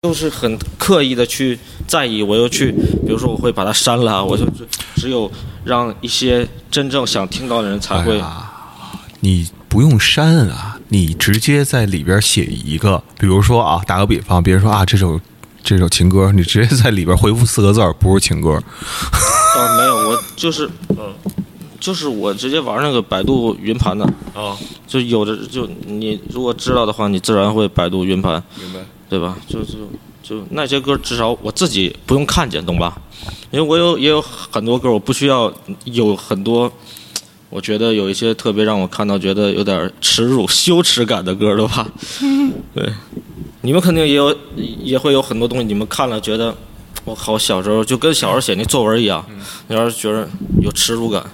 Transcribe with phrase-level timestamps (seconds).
[0.00, 2.70] 都是很刻意的去在意，我又去，
[3.04, 5.28] 比如说我会把它删了，我就只只有
[5.64, 8.22] 让一些真正想听到的人才会。
[9.18, 15.20] 你不用删啊，你直接在里边写一个，比如说啊，打个比方，别人说啊这首
[15.64, 18.50] 这首情歌，你直接在里边回复四个字儿，不是情歌。
[18.50, 21.12] 哦，没有，我就是，嗯，
[21.80, 24.56] 就是我直接玩那个百度云盘的，啊，
[24.86, 28.78] 就有的就你如果知道的话，你自然会百度云盘，明白。
[29.08, 29.36] 对吧？
[29.46, 29.74] 就就
[30.22, 33.00] 就那些歌，至少我自己不用看见，懂吧？
[33.50, 35.52] 因为我有也有很多歌，我不需要
[35.84, 36.70] 有很多，
[37.48, 41.88] 我觉得有一些特别让我看到觉得有点耻辱、 羞耻感的歌，对吧？
[42.74, 42.92] 对，
[43.62, 46.54] 你们肯定也有，也会有很多东西，你们看了觉得
[47.04, 49.24] 我靠，小时候就跟小时候写那作文一样，
[49.68, 50.28] 你要是觉得
[50.60, 51.24] 有耻辱感，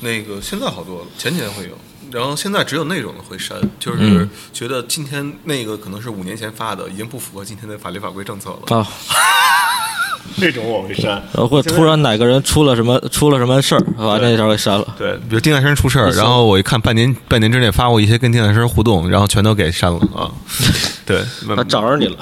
[0.00, 1.70] 那个现在好多了，前几年会有，
[2.12, 8.76] 然后现在只有那种的会删，就是嗯觉得今天那个可能是五年前发的，已经不符合今天的法律法规政策了。
[8.76, 8.86] 啊，
[10.40, 11.12] 那种我会删。
[11.32, 14.94] 然后或者突然哪个人出了什么出了什么事儿，把那条给删了。
[14.98, 20.30] 对，比如丁大生出事儿，然后我一看半年半年之内发过一些跟丁大生互动，然后全都给删了啊。
[21.06, 21.22] 对，
[21.54, 22.16] 他找着你了，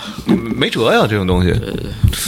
[0.57, 1.55] 没辙呀，这种东西。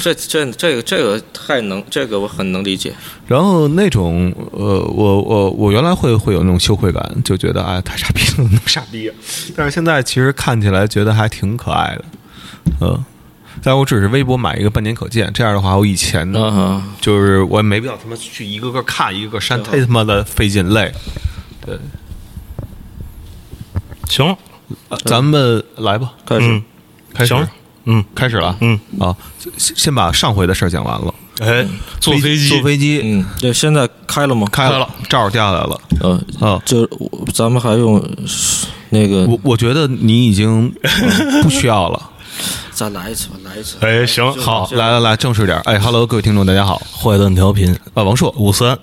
[0.02, 2.94] 这这这个这个太能，这个我很能理解。
[3.26, 9.12] 然后那种呃，我我我原来会会有那种羞愧感，就觉得哎太傻逼了，那么傻逼。
[9.54, 12.04] 但是现在其实看起来觉得还挺可爱的，
[12.80, 13.04] 嗯。
[13.62, 20.92] 但我只是微博买一个半年可见，这样的话，我以前呢，啊就是我也没必要他妈去一个个看，一个个删，太他妈的费劲累。
[21.64, 21.76] 对，
[24.08, 24.36] 行，
[24.88, 26.46] 呃咱们来吧，开始。
[26.48, 26.62] 嗯，
[27.12, 27.34] 开始。
[27.34, 27.48] 行，
[27.86, 28.04] 嗯。
[28.14, 29.16] 开始了，嗯，啊，
[29.56, 31.14] 先先把上回的事儿讲完了。
[31.40, 31.66] 哎，
[32.00, 34.46] 坐飞机，坐飞机嗯，对，现在开了吗？
[34.50, 36.62] 开开了，罩儿掉下来了呃，啊。
[36.64, 36.88] 就
[37.34, 38.02] 咱们还用
[38.90, 42.10] 那个我我觉得你已经呃不需要了。
[42.76, 43.78] 再来一次吧，来一次。
[43.80, 45.62] 哎，行，好，来来来，正式点儿。
[45.64, 46.76] 哎，Hello，各位听众，大家好。
[46.92, 48.78] 坏蛋调频啊，王硕，五三，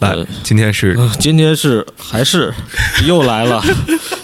[0.00, 2.52] 来呃，今天是呃今天是还是
[3.06, 3.62] 又来了，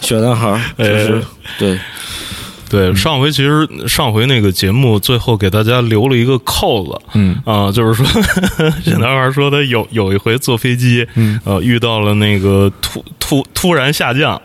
[0.01, 1.23] 小男孩儿，就是哎
[1.61, 1.79] 对，
[2.69, 8.05] 对，上回其实上回那个节目最后给大家留了一个扣子，嗯啊，就是说
[8.85, 14.43] 小男孩说他有有一回坐飞机，嗯呃，遇到了那个突突突然下降。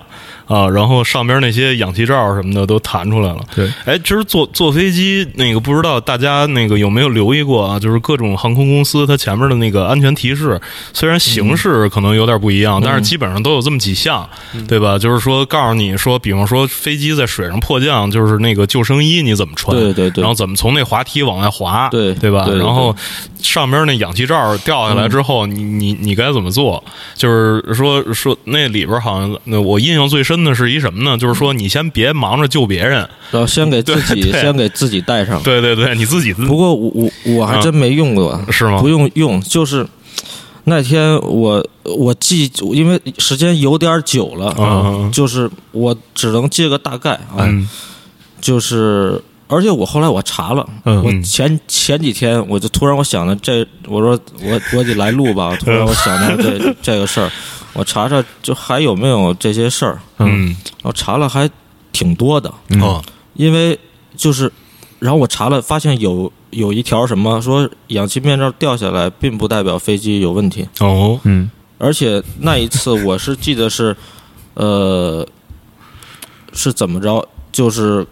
[0.50, 3.40] 啊，然后上边那些氧气罩什么的都弹出来了。
[3.56, 7.80] 对，哎，其实坐坐飞机那个不知道大家那个有没有留意过啊？
[7.80, 10.60] 就是各种航空公司它前面的那个安全提示，
[10.92, 14.28] 虽然形式可能有点不一样，但是基本上都有这么几项，
[14.68, 14.98] 对吧？
[14.98, 22.46] 就是说告诉你说，比方说飞机在水上迫降，就是那个救生衣你怎么穿，对对对然后怎么从那滑梯往外滑，对对吧？
[22.46, 22.96] 对对然后
[23.42, 26.84] 上边那氧气罩掉下来之后，你你你该怎么做？
[27.16, 31.18] 就是说说那里边好像那我印象最深的是一什么呢？
[31.18, 35.42] 就是说你先别忙着救别人，然后先给自己先给自己带上。
[35.42, 39.88] 对对对，你自己不过我我我还真没用过，是吗不用用，就是
[40.66, 47.68] 那天我我记，因为时间有点久了，嗯就是我只能记个大概啊，嗯
[48.42, 49.22] 就是。
[49.50, 51.04] 而且我后来我查了，嗯。
[51.04, 54.12] 我前前几天我就突然我想了这，我说
[54.44, 57.30] 我我得来录吧， 突然我想到这这个事儿，
[57.74, 60.56] 我查查就还有没有这些事儿，嗯。
[60.84, 61.50] 我查了还
[61.92, 62.80] 挺多的，嗯。
[62.82, 63.04] 哦。
[63.34, 63.78] 因为
[64.16, 64.52] 就是，
[65.00, 71.20] 然后我查了，发现有有一条什么说氧气面罩掉下来，并不代表飞机有问题，哦。
[71.24, 71.50] 嗯。
[71.80, 73.96] 而且那一次我是记得是，
[74.54, 75.26] 呃，
[76.54, 78.06] 是怎么着，就是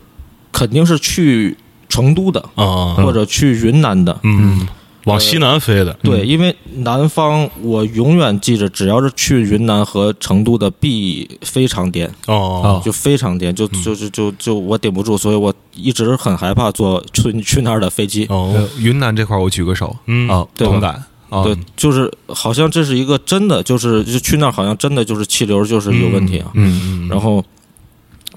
[0.57, 1.55] 肯定是去
[1.87, 2.95] 成都的，啊。
[2.95, 4.19] 或者去云南的。
[4.23, 4.67] 嗯，
[5.05, 12.81] 往西南飞的，对，因为南方我永远记着，只要是去云南和成都的必非常颠，哦。
[12.83, 18.25] 就非常颠，就就就就就我顶不住，所以我一直很害怕坐去去那儿的飞机。
[18.29, 18.51] 哦。
[18.55, 20.27] 呃云南这块儿我举个手嗯。
[20.27, 20.67] 啊，对。
[20.67, 26.49] 吧同感啊，对，就是好像这是一个真的，就是就去那儿好像真的就是气流就是有问题啊。
[26.53, 27.07] 嗯嗯。
[27.09, 27.43] 然后，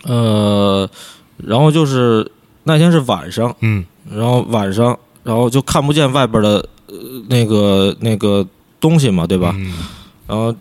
[0.03, 0.89] 呃，
[1.47, 2.31] 然后就是
[2.65, 3.85] 那天是晚上，嗯
[4.15, 6.97] 然后晚上，然后就看不见外边的、呃、
[7.29, 8.47] 那个那个
[8.81, 9.55] 东西嘛，对吧？
[9.57, 9.75] 嗯
[10.27, 10.55] 然后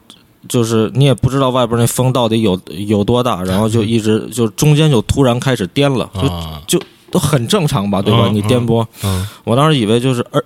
[0.47, 8.25] 就是你也不知道外边那风到底有有多大，然后就一直就中间就突然开始颠了，就啊就都很正常吧，对吧？
[8.27, 10.43] 嗯你颠簸，嗯我当时以为就是而。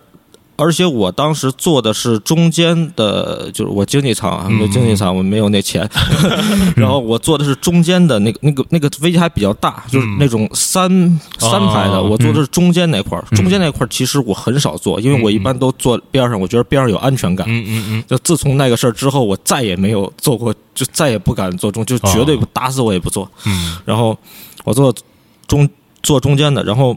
[0.56, 4.54] 而且我当时坐的是中间的，就是我经济舱啊，嗯。
[4.54, 5.90] 没有经济舱我没有那钱，
[6.78, 10.90] 然后我坐的是中间的那个那个那个飞机还比较大，就是那种三、
[11.40, 13.26] 三排的，哦我坐的是中间那块儿。
[13.36, 17.48] 中间那块儿其实我很少坐，因为我一般都坐边上，我觉得边上有安全感。
[17.50, 18.04] 嗯嗯嗯。
[18.08, 23.30] 就自从那个事儿之后，我再也没有坐过，就再也不敢坐中，就绝对不打死我也不坐。
[23.46, 23.78] 嗯。
[23.86, 24.18] 然后
[24.64, 24.94] 我坐
[25.48, 25.68] 中
[26.04, 26.96] 坐中间的，然后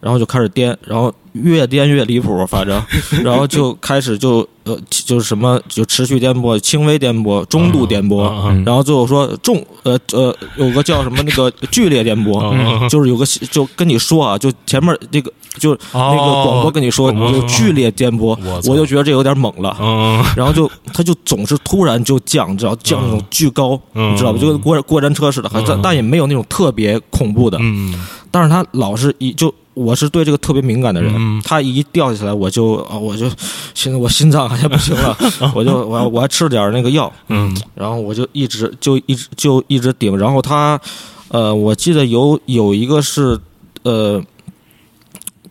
[0.00, 2.80] 然后就开始颠，然后越颠越离谱，反正，
[3.24, 19.76] 然后就开始就呃就是什么就持续颠簸、轻微颠簸、中度颠簸，嗯然后最后说重呃呃有个叫什么那个剧烈颠簸，嗯就是有个就跟你说啊，就前面这个就那个广播跟你说哦有剧烈颠簸，我就觉得这有点猛了。
[19.80, 24.38] 嗯然后就他就总是突然就降，你知道降那种巨高，嗯你知道吧？
[24.38, 27.58] 就跟过过山车似的，还但但也没有那种特别恐怖的。
[27.60, 27.94] 嗯
[28.30, 31.40] 但是他老是一就我是对这个特别敏感的人，嗯。
[31.44, 33.30] 他一掉下来我就啊我就
[33.74, 35.16] 现在我心脏好像不行了，
[35.54, 37.56] 我就我我还吃了点那个药，嗯。
[37.74, 40.80] 然后我就一直就一直就一直顶，然后他
[41.28, 43.38] 呃我记得有有一个是
[43.84, 44.22] 呃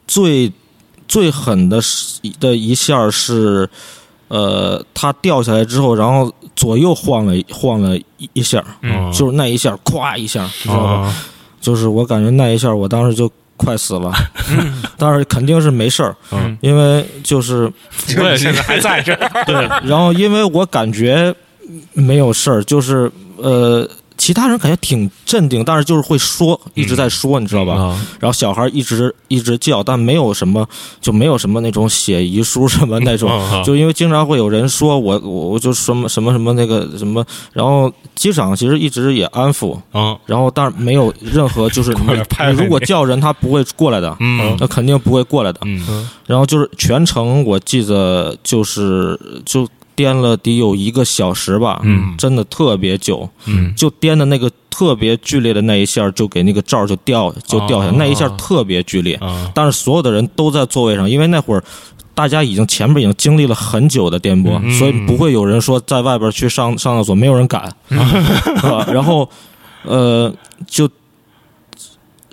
[0.08, 0.52] 最
[1.08, 3.70] 最狠的是的一下是。
[4.30, 9.10] 呃，他掉下来之后，然后左右晃了晃了一一下，嗯。
[9.14, 10.92] 就是那一下，咵一下，你知道吧？
[11.08, 11.16] 啊
[11.62, 14.14] 就是我感觉那一下，我当时就快死了，
[14.98, 16.58] 但是肯定是没事儿，嗯。
[16.62, 17.64] 因为就是
[18.18, 19.56] 我也现在还在这儿，对，
[19.90, 21.34] 然后因为我感觉
[21.94, 23.88] 没有事儿，就是呃，
[24.18, 27.74] 其他人感觉挺镇定，但是就是会说，一直在说，你知道吧？
[27.74, 30.68] 啊，然后小孩一直一直叫，但没有什么，
[31.00, 37.24] 就没有什么那种写遗书什么那种， 嗯就因为经常会有人说我我我就什么什么什么那个什么，
[37.54, 40.18] 然后机长其实一直也安抚，嗯。
[40.26, 41.92] 然后但是没有任何就是
[42.58, 45.60] 如果叫人他不会过来的，嗯那肯定不会过来的。
[45.66, 46.08] 嗯。
[46.26, 49.68] 然后就是全程我记得就是就
[49.98, 61.64] 颠了得有一个小时吧，嗯真的特别久，嗯就颠的那个特别剧烈的那一下，就给那个罩就掉就掉下那一下特别剧烈，啊但是所有的人都在座位上，因为那会儿。
[62.18, 67.96] 大家已经前面已经经历了很久的颠簸，嗯所以不会有人说在外边去上上厕所，没有人敢，是
[68.66, 68.84] 吧？
[68.92, 69.30] 然后，
[69.84, 70.34] 呃，
[70.66, 70.90] 就，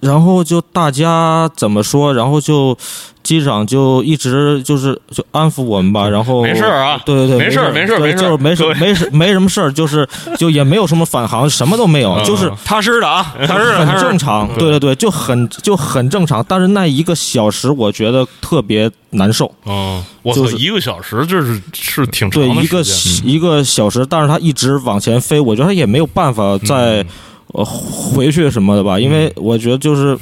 [0.01, 2.15] 然后就大家怎么说？
[2.15, 2.75] 然后就
[3.25, 10.07] 机长就一直就是就安抚我们吧，然后没事儿啊对对对，没事儿没没事儿没事就是没什各位没什没什么事儿，就是
[10.39, 16.45] 就也没有什么返航，什么都没有，就是嗯踏实的啊，踏实的，很正常，对对对，就很就很正常。
[16.47, 19.51] 但是那一个小时，我觉得特别难受。
[19.65, 22.83] 嗯，我一个小时这是是挺长的对，一个
[23.25, 27.03] 一个小时，但是他一直往前飞，我觉得他也没有办法再、
[27.49, 30.19] 回去什么的吧，因为我觉得就是。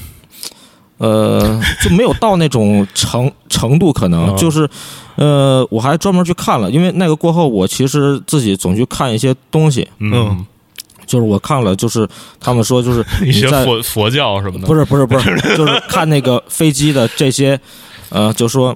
[1.02, 4.68] 呃，就没有到那种程 程度，可能嗯就是，
[5.16, 10.46] 呃，我还专门去看了，因为那个过后，我其实自己总去看一些东西，嗯，
[11.04, 12.08] 就是我看了，就是
[12.38, 17.58] 他们说，就是 一些佛佛教什么的，不是不是不是， 就是看那个飞机的这些，
[18.10, 18.72] 呃，就说，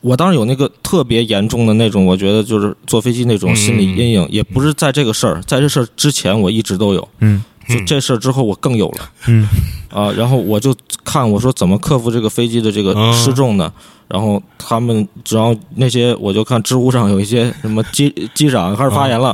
[0.00, 9.46] 我当时有那个特别严重的那种，我觉得就是坐飞机那种心理阴影，也不是在这个事儿，在这事儿之前我一直都有，嗯就这事儿之后我更有了，嗯。
[9.90, 10.74] 啊，然后我就
[11.04, 13.12] 看我说怎么克服这个飞机的这个嗯。
[13.14, 13.72] 失重呢？
[14.08, 19.32] 然后他们只要那些，我就看知乎上有一些什么机机长开始发言了，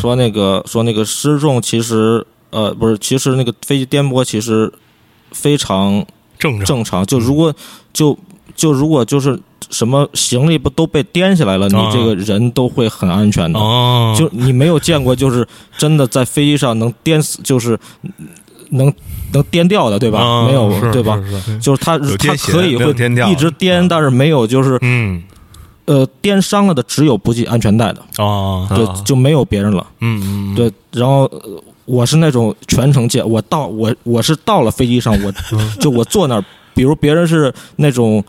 [0.00, 4.72] 说那个说那个失重其实呃不是，其实那个飞机颠簸其实
[5.32, 6.04] 非常
[6.38, 7.06] 正常，正常。
[7.06, 7.52] 就如果
[7.92, 8.16] 就
[8.54, 9.38] 就如果就是
[9.74, 13.58] 什么行李不都被颠下来了，你啊这个人都会很安全的。
[13.58, 17.78] 哦，就你没有见过，就是真的在飞机上能颠死，就是
[18.70, 18.92] 能
[19.32, 20.20] 能颠掉的，对吧？
[20.20, 21.20] 啊没有，对吧？
[21.26, 21.58] 是是。
[21.58, 22.92] 就是他他可以会
[23.30, 25.22] 一直颠，但是没有就是嗯。
[25.86, 29.86] 呃颠伤了的只有不系安全带的，哦，对啊，就没有别人了。
[30.00, 38.24] 嗯嗯，对，然后呃我是那种全程见，我到我我是到了飞机上，我嗯 就我坐那儿，比如别人是那种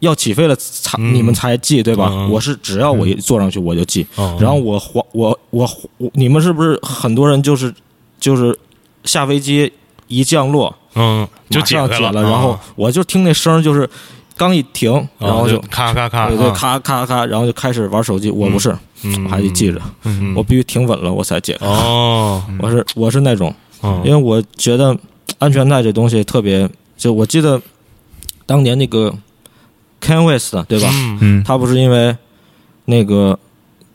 [0.00, 1.14] 要起飞了才、嗯。
[1.14, 2.08] 你们才记对吧？
[2.10, 2.30] 嗯。
[2.30, 7.72] 我是只要我一坐上去我就记，哦然后我我我我我你们是不是很多人就是
[8.20, 8.56] 就是
[9.04, 9.72] 下飞机
[10.08, 13.88] 一降落嗯就马上解开了，然后我就听那声儿就是
[14.36, 15.58] 刚一停，然后就。
[15.70, 18.30] 咔咔咔，对对，啊，咔咔咔，然后就开始玩手机。
[18.30, 19.24] 我不是，嗯。
[19.24, 20.34] 我还得记着，嗯。
[20.36, 21.66] 我必须停稳了，我才解开。
[21.66, 24.02] 哦， 我是我是那种，嗯。
[24.04, 24.94] 因为我觉得
[25.38, 27.60] 安全带这东西特别，就我记得
[28.44, 29.14] 当年那个
[30.00, 30.88] Ken West 对吧？
[30.92, 32.16] 嗯嗯他不是因为
[32.84, 33.38] 那个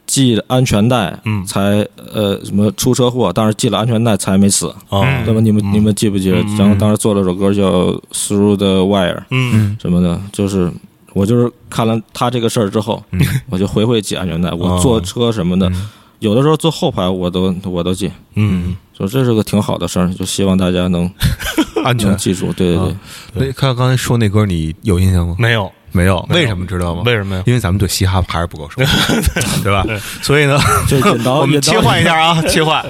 [0.08, 5.40] 系了安全带，嗯才呃什么出车祸，但是系了安全带才没死，啊对吧？
[5.40, 6.38] 你们嗯你们记不记得？
[6.42, 7.64] 嗯然后当时做了首歌叫
[8.12, 10.72] 《Through the Wire》嗯什么的，就是。
[11.14, 14.50] 我就是看了他这个事儿之后，嗯我就回回系安全带。
[14.54, 15.90] 我哦坐车什么的，嗯
[16.20, 21.12] 有的时候坐后排我都我都系，嗯就这是个挺好的事儿，就希望大家能
[21.84, 22.18] 安全能。
[22.18, 22.54] 记住。
[22.54, 22.96] 对对对啊，
[23.34, 25.36] 那看刚才说那歌，你有印象吗？
[25.38, 27.04] 没有没有，为什么知道吗？
[27.06, 27.44] 为什么呀？
[27.46, 28.82] 因为咱们对嘻哈还是不够熟，
[29.64, 29.86] 对吧？
[30.22, 30.58] 所以呢，
[30.88, 30.98] 就
[31.32, 32.84] 我们切换一下啊， 切换，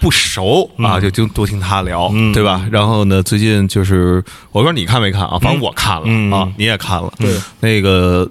[0.00, 2.66] 不熟啊，就就多听他聊，对吧？
[2.70, 5.38] 然后呢，最近就是我不知道你看没看啊？
[5.40, 8.28] 反正我看嗯了啊，你也看了，对，那个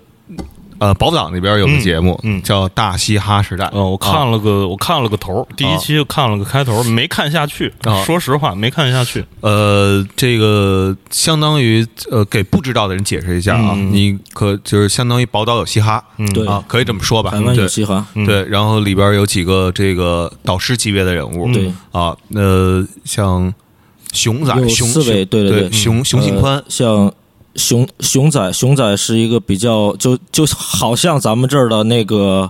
[0.79, 7.73] 呃，宝岛那边有个节目嗯嗯叫《大嘻哈时代》，嗯，我看了个，我看了个头，第一期就看了个开头，没看下去。
[7.83, 9.25] 啊说实话，没看下去。
[9.41, 17.31] 呃，这个相当于呃，给不知道的人解释一下啊，嗯你可就是相当于宝岛有嘻哈，嗯，对啊，可以这么说吧？
[17.31, 23.53] 台湾对有嘻哈，嗯对，然后里边有几个这个导师级别的人物，对啊，呃，像
[24.13, 27.11] 熊仔、熊四位对对对对熊熊信宽呃，像
[27.57, 32.49] 熊熊仔，熊仔是一个比较就就好像咱们这儿的那个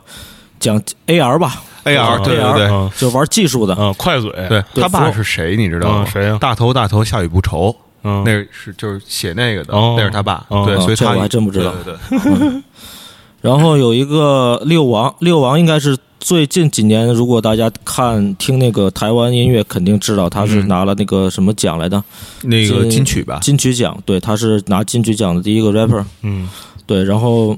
[0.60, 5.56] 讲 AR 吧，AR，对对 AR 对嗯就玩技术的，嗯，快嘴，对，他爸是谁？
[5.56, 6.04] 你知道吗？
[6.06, 7.76] 嗯谁呀大头大头，下雨不愁。
[8.04, 12.64] 嗯，那是就是写那个的，哦那是他爸，哦对，所以他我还真不知道对对对，
[13.42, 15.98] 然后有一个六王，六王应该是
[16.28, 22.04] 最近几年，如果大家看听那个台湾音乐，肯定知道他是拿了那个什么奖来的，
[22.44, 26.50] 那个金金曲吧，金曲奖，对，他是拿金曲奖的第一个 rapper，嗯。
[26.86, 27.58] 对，然后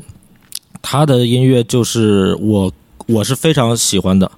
[0.83, 2.71] 他的音乐就是我
[3.07, 4.31] 我是非常喜欢的，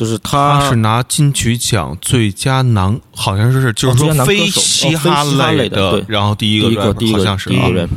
[0.00, 7.90] 就是他他是拿金曲奖最佳男，好像是就是哦最佳说非嘻哈类的然后第一个第一个 rapper，第一个好像是啊第一个 rapper，、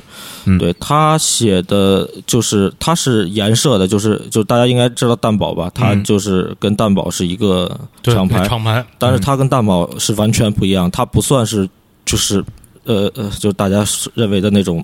[0.43, 0.57] 嗯。
[0.57, 11.69] 对他写的就是他是颜色的，就是就大家应该知道蛋堡吧，他嗯就是跟蛋堡是一个对，厂牌，厂牌，但是他跟蛋堡是完全不一样，他不算是
[12.03, 12.43] 就是
[12.83, 14.83] 呃呃，就大家认为的那种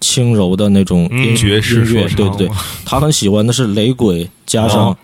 [0.00, 2.50] 轻柔的那种嗯音爵士音乐，对对对，
[2.84, 4.96] 他很喜欢的是雷鬼加上、哦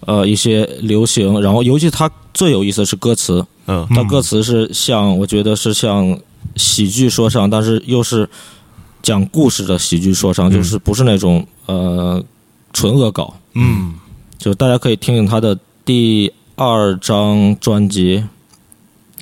[0.00, 3.86] 呃一些流行，然后尤其他最有意思的是歌词，嗯。
[3.90, 6.18] 他歌词是像我觉得是像
[6.56, 8.28] 喜剧说唱，但是又是
[9.02, 12.22] 讲故事的喜剧说唱，就是不是那种呃
[12.72, 13.94] 纯恶搞，嗯。
[14.38, 18.22] 就大家可以听听他的第二张专辑，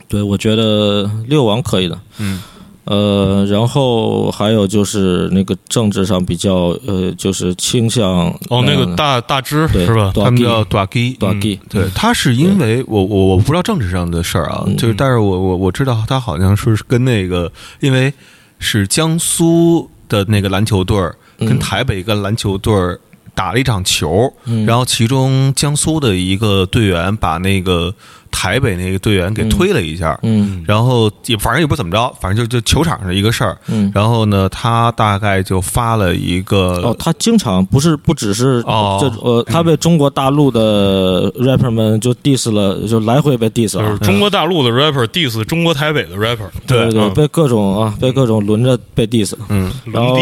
[0.08, 2.42] 对我觉得六王可以的，嗯，
[2.86, 10.12] 呃，然后还有就是那个政治上比较呃，就是倾向哦，那个嗯大大支是吧？
[10.14, 17.50] 他们叫 d a g 对，他是因为我我我不知道政治上的事儿啊，嗯就是但是我我我知道他好像是跟那个，
[17.80, 18.12] 因为
[18.58, 22.98] 是江苏的那个篮球队儿跟嗯台北一个篮球队儿
[23.36, 27.94] 打了一场球，嗯然后其中江苏的一个队员把那个
[28.30, 33.56] 台北那个队员给推了一下，嗯然后也反正也不怎么着，反正就就球场上的一个事儿。
[33.68, 33.92] 嗯。
[33.94, 43.98] 然后呢，他大概就发了一个哦，他经常不是不只是哦这呃，他被中国大陆的 rapper 们就 diss 了，就来回被 diss 就是啊。
[44.02, 49.34] 中国大陆的 rapper diss 中国台北的 rapper，对对，嗯被各种啊，被各种轮着被 diss。
[49.50, 50.18] 嗯然后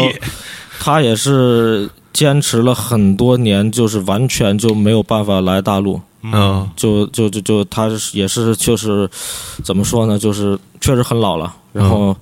[0.77, 5.99] 他也是坚持了很多年，就是完全就没有办法来大陆。
[6.23, 6.67] 嗯。
[6.77, 9.07] 就就就就他也是就是
[9.63, 12.15] 怎么说呢，就是确实很老了，然后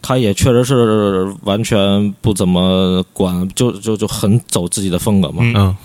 [0.00, 5.42] 他也确实是完全不怎么管，就就就很走自己的风格嘛。
[5.42, 5.76] 嗯嗯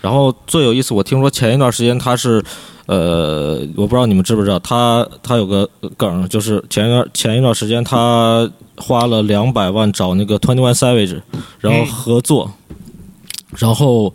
[0.00, 2.42] 然后最有意思，我听说前一段时间他是，
[2.86, 11.20] 呃，我不知道你们知不知道，他他有个梗，就是前一段前一段时间他花了两百万找那个 Twenty One Savage，
[11.60, 12.50] 然后合作，
[13.56, 14.12] 然后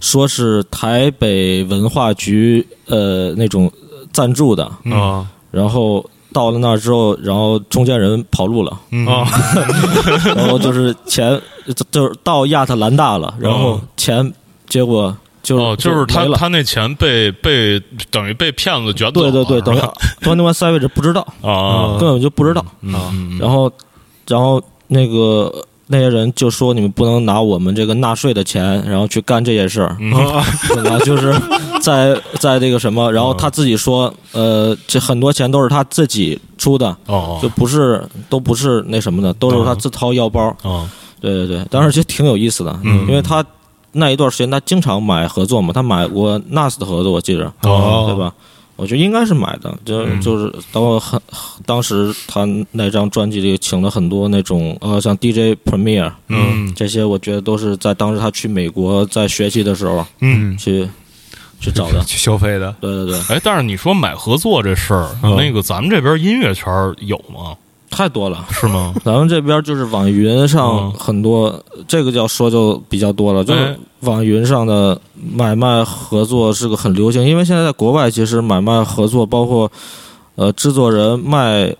[0.00, 3.70] 说是台北文化局呃那种
[4.12, 5.26] 赞助的，啊。
[5.50, 8.78] 然后到了那儿之后，然后中间人跑路了。
[8.90, 9.06] 嗯。
[9.06, 9.26] 啊。
[10.36, 11.40] 然后就是钱，
[11.74, 14.32] 就就是到亚特兰大了，然后钱
[14.68, 16.26] 结果就哦，就是他。
[16.34, 22.60] 他那钱被被等于被骗子卷走了，对对对，等于是吧 Twenty One Savage 不知道， 啊根本就不知道。
[22.92, 23.70] 啊，然后，
[24.26, 25.52] 然后那个
[25.86, 30.10] 那些人就说你们不能拿我们这个纳税的钱，然后去干这些事儿，嗯
[30.74, 30.98] 对吧？
[31.00, 31.34] 就是
[31.80, 40.54] 在在这个什么，然后他自己说，呃，这很多钱都是他自己出的，哦就不是都不是那什么的，都是他自掏腰包。
[40.62, 40.86] 哦
[41.20, 43.44] 对对对，当时其实挺有意思的，嗯因为他
[43.98, 48.32] 那一段时间他经常买合作嘛，他买过 NAS 的合作，我记着，哦对吧？
[48.76, 51.20] 我觉得应该是买的，就、嗯就是当很
[51.66, 60.56] 当时他那张专辑里请了很多那种呃像 DJ Premier 嗯这些，我觉得都是在当时他去美国在学习的时候嗯。
[60.56, 60.88] 去
[61.60, 62.04] 去找的。
[62.04, 67.56] 去消费的，对对对，哎，但是你说买合作这事儿，嗯那个咱们这边音乐圈有吗？
[67.90, 68.46] 太多了。
[68.50, 68.94] 是吗？
[69.04, 73.44] 咱们这边就是网云上嗯很多，这个要说就比较多了。
[73.44, 75.00] 就是哎网云上的
[75.34, 79.70] 买卖合作是个很流行，因为现在在国外其实买卖合作包括
[80.36, 81.74] 呃制作人卖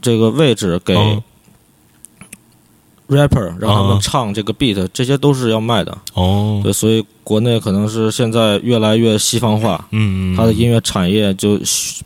[0.00, 1.22] 这个位置给、嗯
[3.08, 3.88] rapper 让他啊。
[3.88, 5.96] 们唱这个 beat，这些都是要卖的。
[6.14, 11.58] 哦，对，所以国内可能是现在越来越西方化，嗯，它的音乐产业就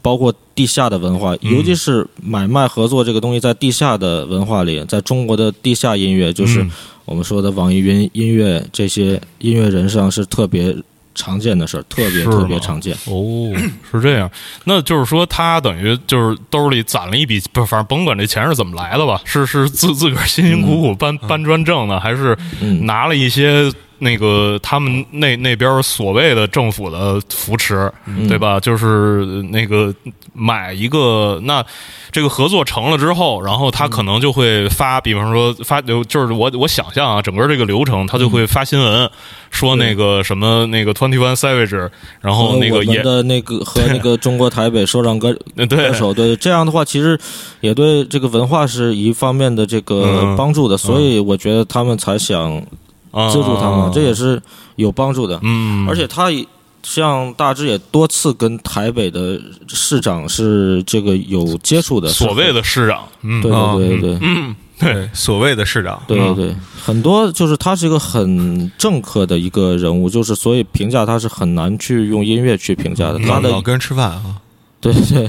[0.02, 1.54] 包括地下的文化，嗯。
[1.54, 6.70] 尤其是买卖合作这个东西，在地下的文化里，在中国的地下音乐，就是嗯。
[7.04, 10.76] 我们说的网易云音乐这些音乐人上是特别
[11.18, 12.94] 常见的事儿，特别特别常见。
[13.06, 13.52] 哦，
[13.90, 14.30] 是这样，
[14.64, 28.28] 那就是说他等于就是兜里攒了一笔，不，反正甭管这钱是怎么来的吧，是是自自个儿辛辛苦苦搬搬砖挣的，还是嗯，拿了一些那个他们那那边所谓的政府的扶持，嗯。
[28.28, 28.60] 对吧？
[28.60, 29.92] 就是那个
[30.32, 31.64] 买一个，那
[32.12, 39.10] 这个合作成了之后，然后他可能就会发，比方说发，就就是我我想象啊，整个这个流程，他就会发新闻
[39.50, 41.88] 说那个什么那个 Twenty One Savage，
[42.20, 45.34] 然后那个也的那个和那个中国台北说唱歌
[45.94, 46.36] 手，对。
[46.36, 47.18] 这样的话，其实
[47.60, 50.36] 也对这个文化是一方面的这个嗯。
[50.36, 52.62] 帮助的，所以我觉得他们才想
[53.10, 54.40] 啊资助他们，这也是
[54.76, 55.38] 有帮助的。
[55.42, 56.46] 嗯，而且他也
[56.82, 64.18] 像大志也多次跟台北的市长是这个有接触的，所谓的市长，嗯，对啊对对对对。
[64.22, 73.18] 嗯，对，所谓的市长，对对对，很多就是他是一个很政客的一个人物，就是所以评价他是很难去用音乐去评价的。
[73.18, 74.36] 他的老老跟人吃饭啊，
[74.82, 75.28] 对对，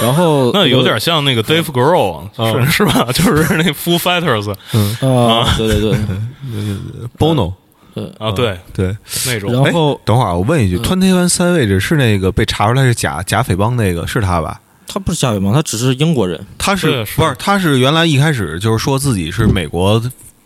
[0.00, 2.64] 然后 那有点像那个 Dave Grohl 嗯。
[2.66, 3.04] 是是吧？
[3.12, 4.96] 就是那 Foo Fighters 嗯。
[5.00, 5.98] 啊，对对对
[7.18, 7.52] ，Bono，
[8.18, 8.56] 啊，对。
[8.72, 8.96] 对。
[9.26, 9.52] 那种。
[9.52, 14.60] 然后等会儿啊我问一句嗯，Twenty One Savage 是那个被查出来是假假匪帮那个是他吧？
[14.86, 16.40] 他不是假匪帮，他只是英国人。
[16.56, 17.04] 他是。
[17.16, 17.34] 不是？
[17.38, 20.00] 他是原来一开始就是说自己是美国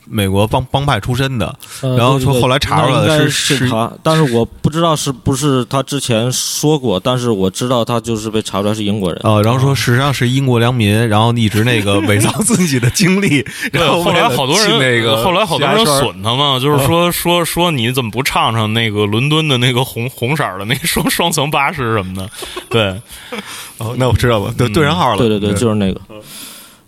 [0.07, 9.21] 美国帮帮派出身的，呃然后说后来查出来是是是他，但是我不知道是不是他之前说过，但是我知道他就是被查出来是英国人。
[9.25, 22.31] 啊，然后说实际上是英国良民，然后一直那个伪造自己的经历， 然后后来好多人那个后来好多人损他嘛，就是说说说你怎么不唱唱那个伦敦的那个红红色的那双双层巴士什么的？
[22.69, 23.01] 对，
[23.79, 26.01] 哦，那我知道了，对对上号了，对对对，就是那个。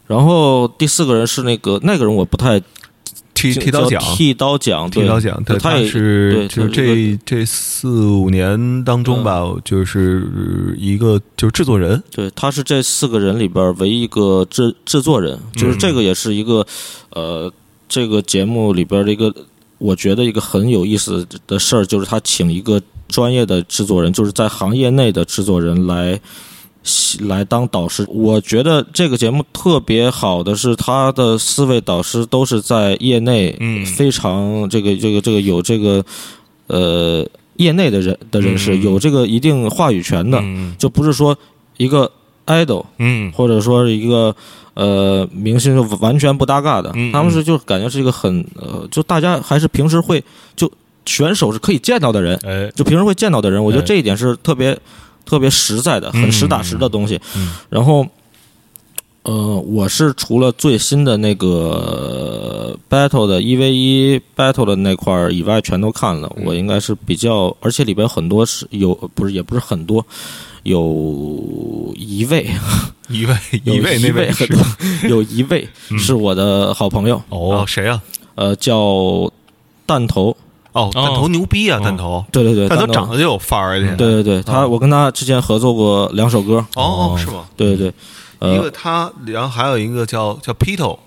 [0.06, 2.62] 然后第四个人是那个那个人，我不太
[3.37, 16.67] 剃剃刀奖，剃刀奖，剃刀奖，对，他他也是对就是这这四五年当中吧，就是一个就是制作人，对，他是这四个人里边唯一一个制制作人，就是这个也是一个，
[17.10, 17.52] 呃，
[17.89, 19.32] 这个节目里边的一个，
[19.78, 26.19] 我觉得一个很有意思的事儿，就是他请一个专业的制作人，就是在行业内的制作人来。
[27.28, 33.84] 来当导师，我觉得这个节目特别好的是，他的四位导师都是在业内嗯。
[33.84, 36.04] 非常这个这个这个有这个
[36.68, 40.75] 呃业内的人的人士，嗯有这个一定话语权的，嗯。
[40.78, 41.36] 就不是说
[41.76, 42.10] 一个
[42.46, 43.32] idol 嗯。
[43.32, 44.34] 或者说是一个
[44.75, 47.10] 呃明星就完全不搭嘎的，嗯。
[47.12, 50.22] 他们是就感觉是一个很呃，就大家还是平时会
[50.54, 50.70] 就
[51.04, 52.70] 选手是可以见到的人，哎。
[52.76, 53.86] 就平时会见到的人，我觉得哎。
[53.86, 54.78] 这一点是特别
[55.26, 57.21] 特别实在的，很实打实的东西。
[57.36, 58.06] 嗯然后。
[59.28, 66.32] 呃，我是除了最新的那个 battle 的一 v 一 battle 的那块儿以外，全都看了。
[66.45, 70.06] 我应该是比较，而且里边很多是有，不是也不是很多，
[70.62, 72.49] 有一位，
[73.08, 73.34] 一位
[73.65, 74.60] 有一位那位很多，
[75.10, 78.00] 有一位是我的好朋友，哦谁啊？
[78.36, 79.28] 呃，叫
[79.86, 80.36] 弹头，
[80.76, 81.82] 哦，弹头牛逼啊，哦。
[81.82, 87.45] 弹头，对对对，弹头长得就有范儿对对对，他我跟他之前合作过两首歌，哦哦是吗？
[87.56, 87.93] 对对。
[88.39, 90.99] 对，一呃个他，然后还有一个叫叫 Pito，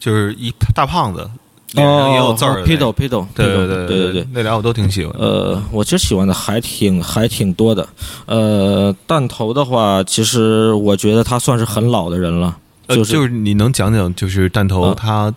[0.00, 1.28] 就是一大胖子，
[1.72, 2.60] 脸上也有字儿的。
[2.60, 4.26] 那个 p i t o p i t o 对对对对对。
[4.32, 5.14] 那俩我都挺喜欢。
[5.18, 7.86] 呃，我其实喜欢的还挺还挺多的。
[8.24, 12.56] 呃，弹头的话，其实我觉得他算是很老的人了，
[12.86, 14.94] 呃，就是就是你能讲讲就是弹头啊。
[14.96, 15.32] 他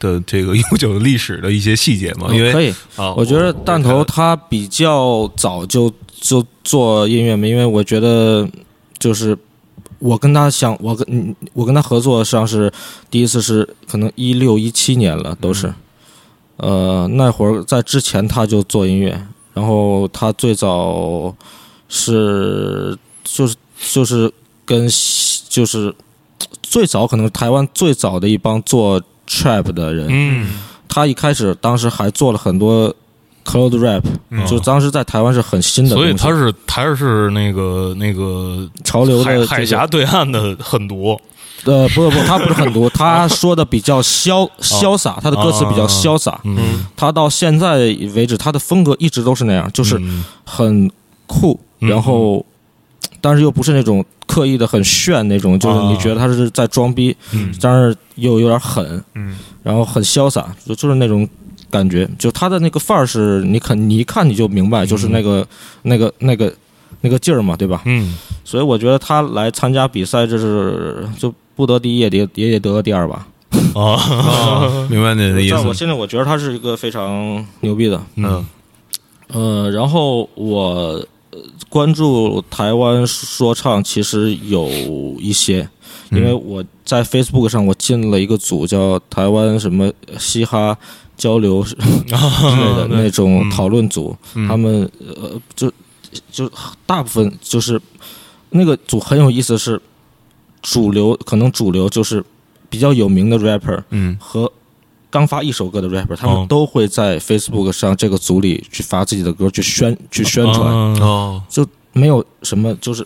[0.00, 2.26] 的这个悠久的历史的一些细节吗？
[2.32, 8.48] 因为可以，啊，我觉得弹头他比较早就就做音乐嘛，因为我觉得
[8.98, 9.38] 就是
[10.00, 12.72] 我跟他想，我跟嗯我跟他合作上是
[13.10, 15.72] 第一次是可能一六一七年了，都是，
[16.56, 19.10] 呃那会儿在之前他就做音乐，
[19.54, 21.34] 然后他最早
[21.88, 23.54] 是就是
[23.92, 24.32] 就是
[24.64, 24.88] 跟
[25.48, 25.94] 就是
[26.62, 30.48] 最早可能台湾最早的一帮做 trap 的人，嗯。
[30.92, 32.92] 他一开始当时还做了很多
[33.44, 34.44] cloud rap，、嗯。
[34.44, 41.20] 就当时在台湾是很新的，所以他是他是那个那个潮流的、这个、海海峡对岸的很多，
[41.64, 46.40] 呃，不不不，他不是很多， 他说的比较潇潇洒，他的歌词比较潇洒。
[46.42, 47.76] 嗯，他到现在
[48.14, 50.24] 为止，他的风格一直都是那样，就是嗯。
[50.44, 50.90] 很
[51.28, 51.88] 酷，嗯。
[51.88, 52.44] 然后
[53.20, 61.28] 但是又不是那种刻意的很炫那种，就是你觉得他是在装逼，嗯但是又有点狠，嗯，然后很潇洒，就就是那种
[61.68, 65.44] 感觉，就他的那个范儿是你肯你一看你就明白，就是那个
[65.82, 66.54] 那个那个
[67.00, 67.82] 那个劲儿嘛，对吧？
[67.86, 68.14] 嗯
[68.44, 73.26] 所以我觉得他来参加比赛，这是就不得第一也得也得得个第二吧。
[73.74, 75.54] 哦，啊， 明白你的意思。
[75.56, 78.00] 在我现在，我觉得他是一个非常牛逼的。
[78.16, 78.46] 嗯
[79.32, 81.38] 呃，然后我呃
[81.68, 84.68] 关注台湾说唱，其实有
[85.18, 85.68] 一些，
[86.10, 90.76] 因为我在 Facebook 上我进了一个组，叫台湾什么嘻哈
[91.16, 94.48] 交流 之类的那种讨论组，嗯。
[94.48, 95.70] 他们呃就
[96.32, 96.50] 就
[96.86, 97.80] 大部分就是
[98.50, 99.80] 那个组很有意思，是
[100.62, 102.24] 主流可能主流就是
[102.68, 104.16] 比较有名的 rapper 嗯。
[104.20, 104.50] 和
[105.10, 106.38] 刚发一首歌的 rapper，他哦。
[106.38, 110.96] 们都会在 Facebook 上这个组里去发自己的歌，去宣去宣传，哦。
[111.00, 113.04] 哦就没有什么就是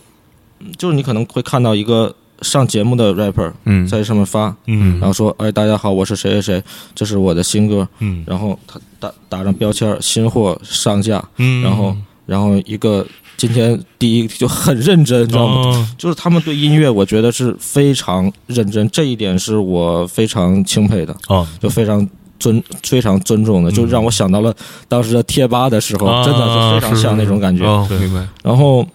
[0.77, 3.87] 就是你可能会看到一个上节目的 rapper 嗯。
[3.87, 4.99] 在上面发，嗯。
[4.99, 6.63] 然后说哎大家好，我是谁谁谁，
[6.93, 8.23] 这是我的新歌，嗯。
[8.27, 13.05] 然后他打打上标签儿新货上架，嗯，然后然后一个
[13.37, 15.55] 今天第一就很认真，你知道吗？
[15.67, 22.07] 哦就是他们对音乐，我觉得是非常认真，这一点是我非常钦佩的，哦，就非常
[22.39, 24.53] 尊非常尊重的，就让我想到了
[24.87, 27.63] 当时的贴吧的时候，啊真的是非常像那种感觉。
[27.99, 28.27] 明白。
[28.43, 28.85] 然后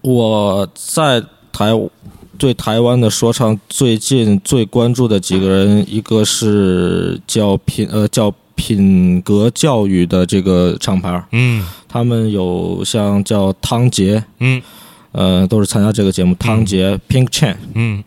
[0.00, 1.72] 我在台
[2.38, 14.60] 对台湾的说唱最近最关注的几个人，一个是叫品呃叫品格教育的这个厂牌，嗯他们有像叫汤杰，嗯
[15.12, 16.34] 呃，都是参加这个节目。
[16.34, 18.02] 汤杰、Pink Chan，嗯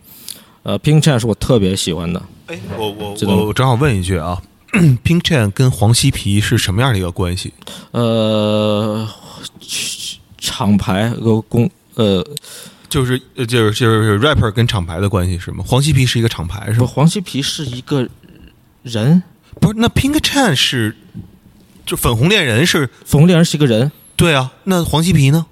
[0.62, 2.22] 呃，Pink Chan 是我特别喜欢的。
[2.46, 4.40] 哎，我我我我正好问一句啊，
[5.02, 7.52] Pink Chan 跟黄西皮是什么样的一个关系？
[7.92, 9.08] 呃，
[10.38, 12.24] 厂牌和公呃，
[12.88, 15.64] 就是呃就是就是 rapper 跟厂牌的关系是吗？
[15.66, 16.90] 黄西皮是一个厂牌是不，吗？
[16.94, 18.08] 黄西皮是一个
[18.82, 19.22] 人，
[19.60, 20.96] 不是，那 Pink Chan 是
[21.86, 25.46] 就粉红恋人是粉红恋人是一个人，对啊，那黄西皮呢？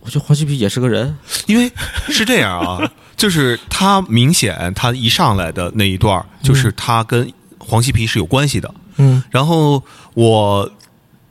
[0.00, 1.16] 我觉得黄西皮也是个人。
[1.46, 1.70] 因为
[2.08, 8.72] 是这样啊， 就是他明显他一上来的那一段儿，就是他跟黄西皮是有关系的。
[8.96, 9.82] 嗯然后
[10.14, 10.70] 我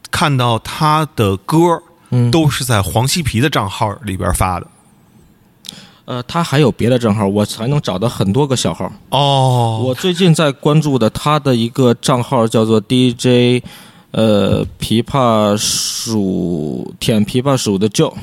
[0.09, 4.67] 看到他的歌嗯，都是在黄西皮的账号里边发的。
[6.07, 8.89] 呃，他还有别的账号，我才能找到很多个小号。
[9.09, 13.61] 哦我最近在关注的他的一个账号叫做 DJ，
[14.11, 18.15] 呃，琵琶鼠舔琵琶鼠的舅，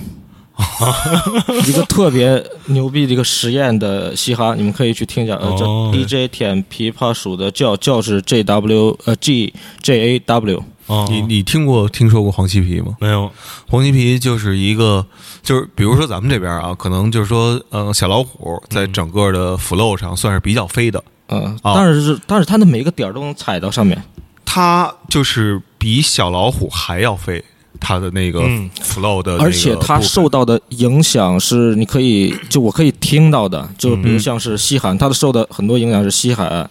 [1.68, 5.34] 一个特别牛逼的一个实验的嘻哈，你们可以去听一下。
[5.36, 10.64] 呃，叫哦 DJ 舔琵琶鼠的叫，叫是 J W 呃 G J A W。
[10.86, 12.96] 哦，你你听过听说过黄西皮吗？
[13.00, 13.30] 没有？
[13.68, 15.04] 黄西皮就是一个，
[15.42, 24.02] 就是比如说咱们这边啊，可能就是说，呃，小老虎在整个的 flow 上算是比较飞的，嗯，哦但是但是它的每一个点都能踩到上面。
[24.44, 27.42] 它就是比小老虎还要飞，
[27.80, 36.70] 它的那个嗯 flow 的而且它受到的影响是，你可以就我可以听到的，就比如像是西海岸，他的受的很多影响是西海岸，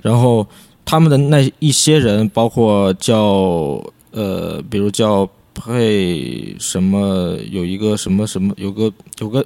[0.00, 0.44] 然后
[0.84, 9.44] 他们的那一些人，包括叫呃，比如叫配什么，有一个什么什么，有个有个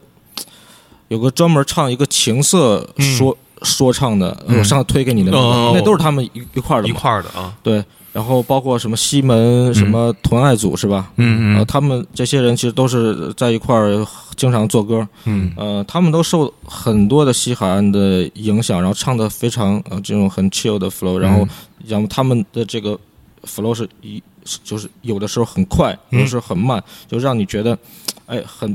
[1.08, 4.58] 有个专门唱一个情色说、说唱的，嗯。
[4.58, 5.72] 我上次推给你的那个，哦。
[5.74, 7.84] 那都是他们一一块的一，块的啊，对，
[8.16, 11.10] 然后包括什么西门什么屯爱组是吧？
[11.16, 11.58] 呃，嗯。
[11.58, 15.52] 嗯他们这些人其实都是在一块儿经常做歌，嗯。
[15.54, 21.46] 呃，他们都受很多的西海岸的影响，然后唱的非常呃这种很 chill 的 flow，然后
[21.86, 22.98] 然后他们的这个
[23.44, 24.22] flow 是一
[24.64, 27.76] 就是有的时候很快，有的时候很慢，就让你觉得
[28.24, 28.74] 哎很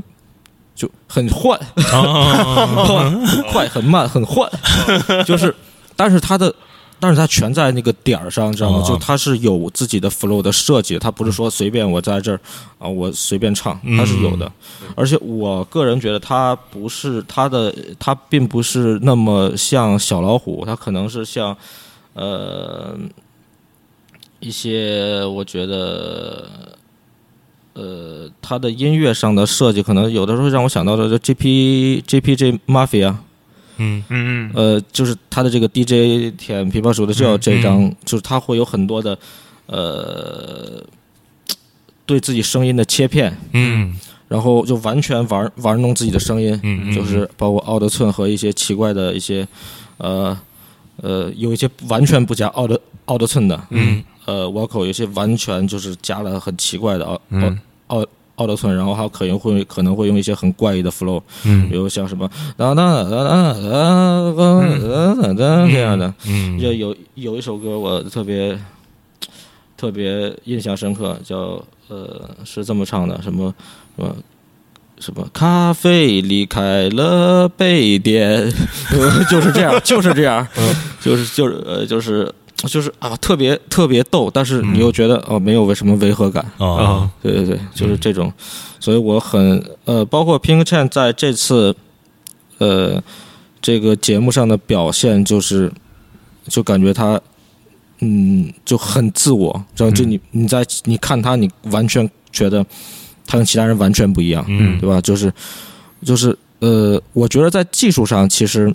[0.76, 4.48] 就很换， 很快很慢很换，
[5.26, 5.52] 就是
[5.96, 6.54] 但是他的。
[7.02, 8.78] 但是他全在那个点儿上，知道吗？
[8.78, 12.40] 哦就他是有自己的 flow 的设计的，他不是说随便我在这儿
[12.78, 14.50] 啊，我随便唱，他是有的。
[14.94, 21.56] 而且我个人觉得他不是他的，他并不是那么像小老虎，他可能是像
[22.14, 22.96] 呃
[24.38, 26.48] 一些我觉得
[27.72, 33.16] 呃他的音乐上的设计，可能有的时候让我想到的就 J P J P J Mafia，
[33.82, 34.04] 嗯。
[34.08, 34.50] 嗯嗯。
[34.54, 39.18] 呃，就是他的这个 DJ 舔琵琶鼠的叫这张，就是他会有很多的
[39.66, 40.82] 呃
[42.06, 43.98] 对自己声音的切片，嗯。
[44.28, 49.46] 然后就完全玩玩弄自己的声音，嗯就是包括奥德寸和一些奇怪的一些
[49.98, 50.34] 呃
[51.02, 54.02] 呃有一些完全不加奥德奥德寸的，嗯。
[54.24, 57.12] 呃 vocal 有些完全就是加了很奇怪的奥
[57.88, 58.06] 奥嗯
[58.42, 68.58] 奥德村，然后还可能会可能会用一些很怪异的 flow，嗯，比如像什么当当当当当当当这样的，嗯，就有有一首歌我特别
[69.76, 73.54] 特别印象深刻，叫呃是这么唱的，什么
[73.96, 74.16] 什么
[74.98, 78.52] 什么咖啡离开了杯垫，
[79.30, 82.34] 就是这样就是这样，嗯，就是就是呃就是。
[82.68, 88.32] 就是啊特别特别逗，但是你又觉得哦没有为什么违和感，啊啊对对对，就是这种，
[88.78, 91.74] 所以我很呃，包括 Pink Chan 在这次
[92.58, 93.02] 呃
[93.60, 95.72] 这个节目上的表现，就是
[96.46, 97.20] 就感觉他
[98.00, 102.64] 嗯就很自我，然后就你你在你看他，你完全觉得
[103.26, 104.78] 他跟其他人完全不一样，嗯。
[104.78, 105.00] 对吧？
[105.00, 105.32] 就是
[106.04, 108.72] 就是呃，我觉得在技术上其实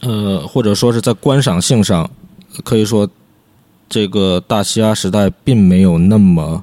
[0.00, 2.08] 呃，或者说是在观赏性上，
[2.64, 3.08] 可以说
[3.88, 6.62] 这个大西亚时代并没有那么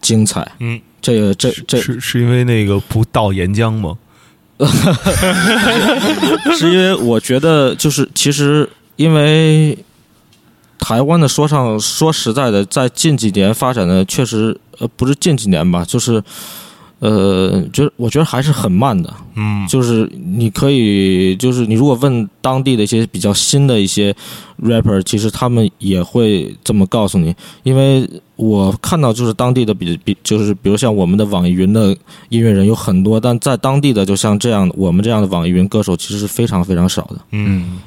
[0.00, 0.52] 精彩。
[0.60, 3.96] 嗯，这个这这是是因为那个不倒岩浆吗？
[6.56, 9.78] 是因为我觉得就是其实因为
[10.80, 16.22] 台湾的说唱，说实在的，在近几年发展的确实呃不是近几年吧，就是
[17.00, 19.12] 呃，觉得我觉得还是很慢的。
[19.36, 24.14] 嗯就是你可以，就是你如果问当地的一些比较新的一些
[24.62, 31.94] rapper，其实他们也会这么告诉你，因为我看到就是当地的比比就是比如像我们的网易云的
[32.30, 37.16] 音乐人有很多，但在当地的就像这样我们这样的网易云歌手其实是非常非常少的。
[37.32, 37.78] 嗯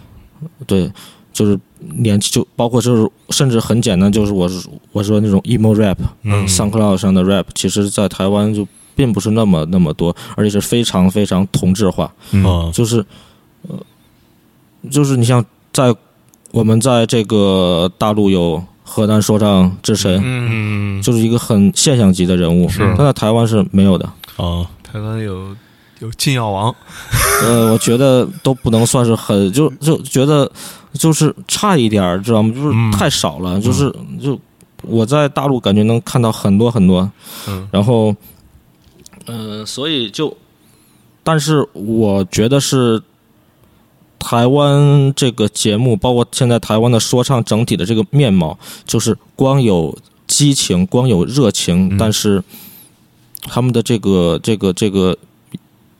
[0.65, 0.89] 对，
[1.33, 1.59] 就是
[1.95, 8.67] 年纪就包括就是甚至很简单，就是我是我说那种 emo rap，嗯 SoundCloud 上的 rap，其实在台湾就
[9.01, 12.13] 并不是那么那么多，而且是非常非常同质化。
[12.29, 12.45] 嗯。
[12.45, 12.69] 啊。
[12.71, 13.03] 就是
[13.67, 13.75] 呃，
[14.91, 15.95] 就是你像在
[16.51, 24.05] 我们在这个大陆有河南说唱之神，嗯，嗯就是一个很现象级的人物，是但在台湾是没有的。
[24.37, 24.69] 啊。
[24.83, 25.55] 台湾有
[25.97, 26.75] 有禁药王，
[27.41, 30.51] 呃，我觉得都不能算是很，就就觉得
[30.93, 32.53] 就是差一点儿，知道吗？
[32.53, 32.91] 就是嗯。
[32.91, 34.37] 太少了，就是就
[34.83, 37.09] 我在大陆感觉能看到很多很多，
[37.47, 37.67] 嗯。
[37.71, 38.13] 然后，
[39.25, 40.35] 呃，所以就，
[41.23, 43.01] 但是我觉得是
[44.19, 52.43] 台湾这个节目，包括现在台湾的说唱整体的这个面貌，就是光有激情，光有热情，嗯但是
[53.41, 55.17] 他们的这个这个这个。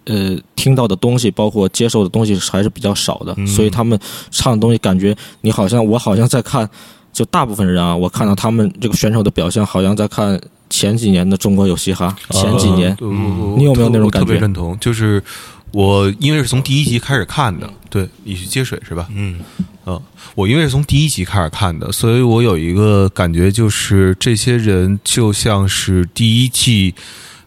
[0.06, 3.98] 呃，听到的东西，包括接受的东西还是比较少的，嗯所以他们
[4.32, 6.68] 唱的东西，感觉你好像我好像在看，
[7.14, 14.32] 就大部分人啊，我看到他们这个选手的表现，好像在看前几年的中国有嘻哈，前几年，你有没有那种感觉？
[14.32, 15.24] 别认同，就是
[15.72, 19.08] 我因为是从第一集开始看的，对，你去接水是吧？
[19.14, 19.40] 嗯。
[19.88, 20.00] 嗯，
[20.36, 26.94] 我因为是从第一集开始看的，所以我有一个感觉，就是这些人就像是第一季，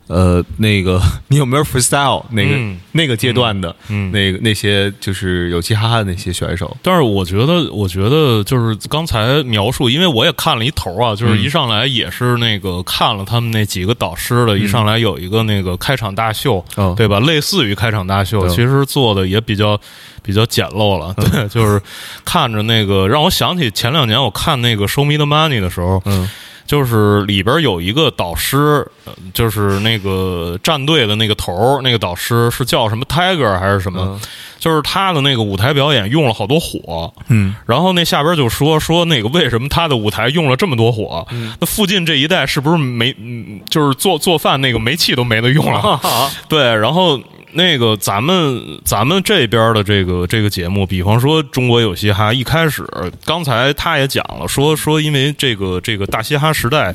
[0.06, 2.78] 呃，那个 你有没有 freestyle 那个、嗯。
[2.96, 6.76] 那个阶段的、嗯那个那些就是有嘻哈的那些选手？
[6.80, 16.94] 但是我觉得，我觉得就是刚才描述，因为我也看了一头啊，就是一上来也是那个看了他们那几个导师的，一上来有一个那个开场大秀，哦。
[16.96, 17.18] 对吧？
[17.18, 19.76] 类似于开场大秀，对其实做的也比较
[20.22, 21.82] 比较简陋了，对， 就是
[22.24, 26.30] 看着那个让我想起前两年我看那个《Show Me the Money》的时候，嗯
[26.66, 34.02] 就是里边有一个导师，呃就是那个战队的那个头儿，那个导师是叫什么 Tiger 还是什么？
[34.02, 34.20] 嗯
[34.64, 41.26] 就是他的那个舞台表演用了好多火，嗯然后那下边就说说那个为什么他的舞台用了这么多火？
[41.60, 46.00] 那附近这一带是不是没嗯就是做做饭那个煤气都没得用了？
[46.48, 47.20] 对，然后
[47.54, 52.84] 那个咱们咱们这边的这个这个节目，比方说中国有嘻哈，一开始
[53.24, 56.94] 刚才他也讲了，说说因为这个这个大嘻哈时代。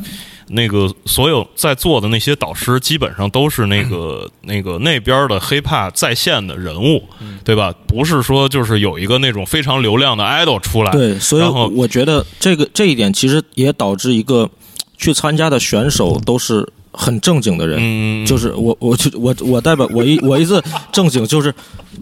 [0.52, 7.08] 那个所有在座的那些导师，基本上都是那个那个那边的 hiphop 在线的人物，
[7.44, 7.72] 对吧？
[7.86, 14.50] 不是说就是有一个那种非常流量的 idol 出来，对，所以我觉得这个这一点其实也导致一个
[14.98, 21.54] 去参加的选手都是很正经的人，嗯，就是我我就我我代表我一我一次正经就是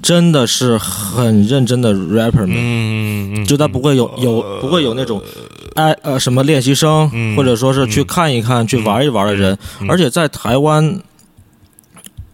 [0.02, 5.22] 真的是很认真的 rapper 们，就他不会有有不会有那种，
[5.76, 6.20] 哎呃。
[6.20, 11.00] 什么练习生，嗯或者说是去看一看、去玩一玩的人，而且在台湾，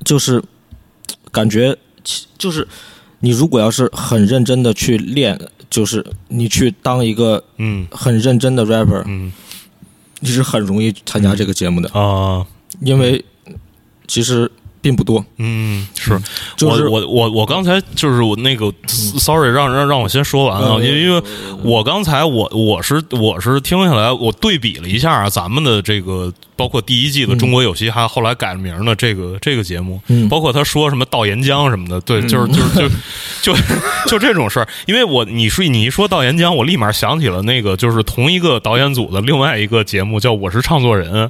[0.03, 0.41] 就是
[1.31, 1.77] 感觉
[2.37, 2.67] 就是
[3.19, 5.39] 你如果要是很认真的去练，
[5.69, 7.85] 就是你去当一个嗯。
[7.91, 9.31] 很认真的 rapper，嗯
[10.23, 12.45] 你是很容易参加这个节目的，啊。
[12.79, 13.23] 因为
[14.07, 14.49] 其实
[14.81, 16.19] 并不多，嗯是。
[16.57, 21.21] 就是我我我我刚才就是我那个，sorry，让让让我先说完啊，嗯因为因为
[21.63, 30.27] 我刚才我我是我是听下来，我对比了一下啊咱们的这个包括第一季的《中国有嘻哈》后来改名的这个这个节目，嗯。
[30.29, 32.89] 包括他说什么倒岩浆什么的，对，就是就是
[33.43, 33.61] 就就
[34.07, 34.67] 就这种事儿。
[34.85, 41.27] 因为我你说你一说倒岩浆，我立马想起了那个就是同一个导演组的另外一个节目叫《我是唱作人》，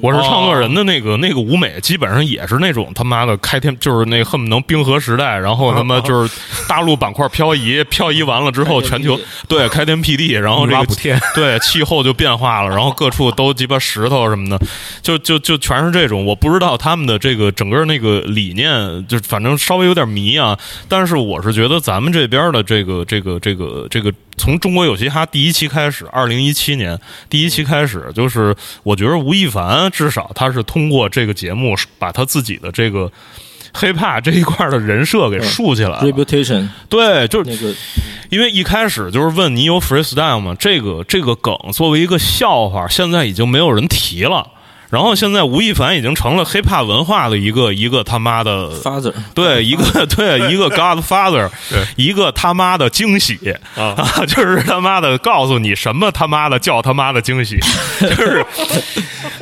[0.00, 6.34] 我是唱作人的那个那个舞美，基本上也是那种他妈的开天就是那恨不能冰河时代，然后他妈就是
[6.68, 14.65] 大陆板块漂移，漂移完了之后全球对开天辟地，然后这个对气候就变化了，然后各处都鸡巴石头什么的，
[15.02, 16.24] 就就就全是这种。
[16.24, 20.58] 我不知道他们的这个整个那个理念，就反正稍微有点迷啊。
[20.88, 26.98] 但是我是觉得咱们这边的这个这个这个这个，从中国有嘻哈第一期开始，二零一七年
[27.28, 33.10] 第一期开始，就是我觉得吴亦凡至少他是通过这个节目把他自己的这个。
[33.78, 37.74] hiphop 这一块的人设给竖起来了，reputation 对，就是那个
[38.30, 40.56] 因为一开始就是问你有 freestyle 吗？
[40.58, 44.48] 这个这个梗作为一个笑话，现在已经没有人提了。
[44.88, 50.46] 然后现在吴亦凡已经成了 hiphop 文化的一个一个他妈的 father 对一个对。
[50.46, 51.50] 一个 Godfather，
[51.96, 53.38] 一个他妈的惊喜
[53.74, 53.96] 啊。
[54.28, 57.58] 就是他妈的告诉你什么他妈的叫他妈的惊喜，
[58.00, 58.46] 就是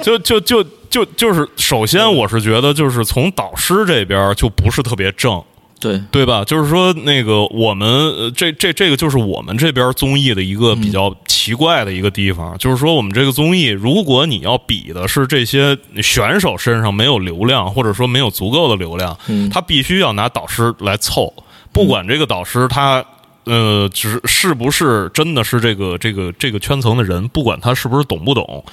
[0.02, 5.42] 就就就就就是首先我是觉得就是从导师这边就不是特别正。
[5.84, 6.44] 对对吧？
[6.44, 21.32] 就是说，那个我们呃这这这个就是我们这边综艺的一个比较奇怪的一个地方，就是说我们这个综艺，如果你要比的是这些选手身上没有流量，或者说没有足够的流量，嗯他必须要拿导师来凑，
[21.72, 23.04] 不管这个导师他。
[23.46, 28.64] 呃，只是不是真的是这个这个这个圈层的人，不管他是不是懂不懂，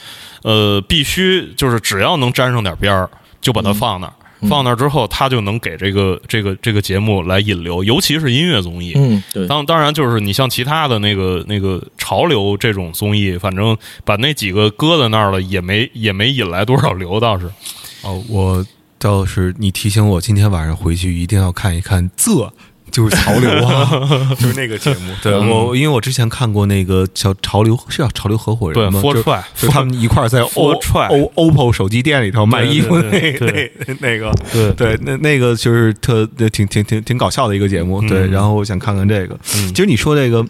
[0.44, 3.10] 呃，必须就是只要能沾上点边儿，
[3.42, 4.14] 就把它放那儿。
[4.50, 8.94] 放那儿之后，他就能给这个这个这个节目来引流，尤其是音乐综艺。
[8.96, 17.50] 嗯对当当然，就是你像其他的那个那个潮流这种综艺，反正把那几个搁在那儿了，也没也没引来多少流，倒是。
[18.04, 18.66] 哦，我
[18.98, 22.52] 倒是你提醒我，今天晚上回去一定要看一看这。
[22.92, 23.90] 就是潮流啊，
[24.38, 25.14] 就是那个节目。
[25.24, 38.02] 对我，因为我之前看过那个叫潮流，是叫潮流合伙人吗？，Four 就就他们一块儿在 O Try O OPPO 手机店里头卖衣服那对对那那个，对对，那那个就是特挺挺挺挺搞笑的一个节目。
[38.08, 39.40] 对，然后我想看看这个。
[39.44, 40.46] 其实你说这个，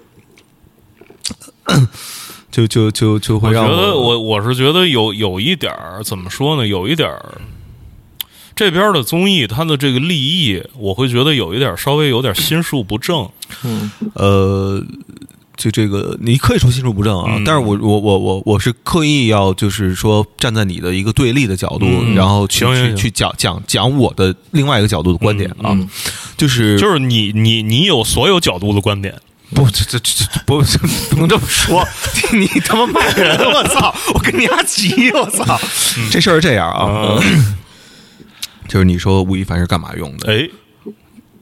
[2.51, 6.67] 就就就就会让我觉得我我是觉得有有一点儿怎么说呢？
[6.67, 7.41] 有一点儿
[8.61, 13.27] 这边的综艺它的这个立意，我会觉得有一点稍微有点心术不正。
[13.63, 13.89] 嗯。
[14.13, 14.79] 呃，
[15.57, 17.43] 就这个你可以说心术不正啊，嗯。
[17.43, 22.13] 但是我我我我我是刻意要就是说站在你的一个对立的角度，嗯。
[22.13, 25.89] 然后去去去讲讲讲我的另外一个角度的观点啊，嗯
[26.37, 29.15] 就是就是你你你有所有角度的观点，
[29.55, 30.61] 不这这这这不
[31.09, 31.83] 不能这么说，
[32.31, 33.91] 你他妈骂人，我操！
[34.13, 35.59] 我跟你丫急，我操！
[36.11, 37.17] 这事儿是这样啊，
[38.71, 40.31] 就是你说吴亦凡是干嘛用的？
[40.31, 40.49] 哎，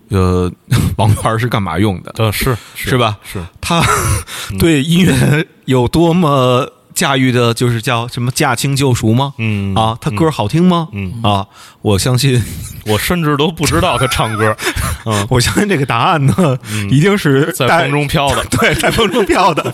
[0.10, 0.52] 呃，
[0.98, 2.12] 王源是干嘛用的？
[2.18, 3.20] 呃，是是吧？
[3.24, 3.84] 是，他
[4.58, 9.36] 对音乐有多么驾驭的，就是叫什么驾轻就熟吗？
[9.38, 10.88] 嗯啊，他歌好听吗？
[10.92, 11.46] 嗯啊，
[11.84, 12.44] 我相信，
[12.88, 14.58] 我甚至都不知道他唱歌，
[15.06, 16.58] 嗯，我相信这个答案呢，
[16.90, 19.72] 一定是在带风中飘的，对，在风中飘的。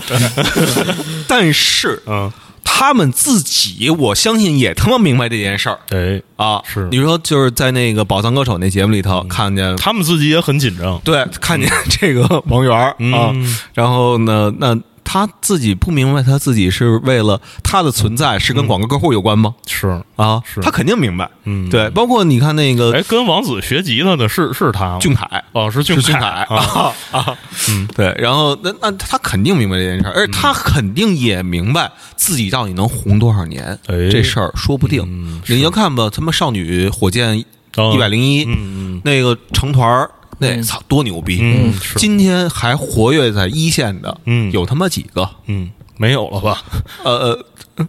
[1.26, 2.30] 但是嗯，
[2.66, 5.80] 他们自己，我相信也他妈明白这件事儿。
[5.92, 6.62] 哎，啊。
[6.66, 6.82] 是。
[6.82, 19.56] 嗯你说就是在那个《宝藏歌手》那节目里头看见，他们自己也很紧张，对，看见这个王源儿啊嗯，然后呢，那他自己不明白，他自己是为了他的存在是跟广告客户有关吗？
[19.68, 20.60] 是，啊，是。
[20.60, 21.30] 他肯定明白。
[21.46, 25.00] 嗯，对，包括你看那个哎，跟王子学吉他的是是他吗？
[25.00, 25.44] 俊凯。
[25.54, 26.28] 哦，是俊是俊凯。
[26.28, 27.38] 啊，啊啊，
[27.70, 34.10] 嗯，对，然后那那他肯定明白这件事儿，而他肯定也明白自己到底能红多少年，哎。
[34.10, 35.04] 这事儿说不定。
[35.08, 35.42] 嗯。
[35.48, 37.46] 你就看吧，他们少女火箭
[37.78, 37.94] 哦。
[37.94, 39.02] 一百零一嗯嗯。
[39.06, 41.40] 那个成团儿，那操多牛逼！
[41.42, 45.30] 嗯今天还活跃在一线的，嗯有他妈几个？
[45.48, 46.62] 嗯，没有了吧？
[47.04, 47.46] 呃呃，
[47.78, 47.88] 嗯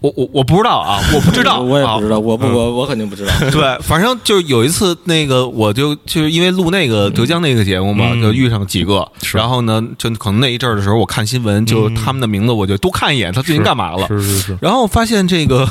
[0.00, 2.16] 我我我不知道啊，我不知道， 我也不知道。
[2.16, 3.32] 道，我不我我肯定不知道。
[3.50, 14.06] 对，反正就是有一次，那个我就就是因为录那个浙江那个节目嘛，嗯就遇上几个，然后呢，就可能那一阵儿的时候，我看新闻，就他们的名字，我就多看一眼，他最近干嘛了？
[14.08, 15.66] 是是是，然后发现这个，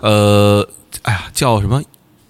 [0.00, 0.66] 呃，
[1.02, 1.82] 哎呀，叫什么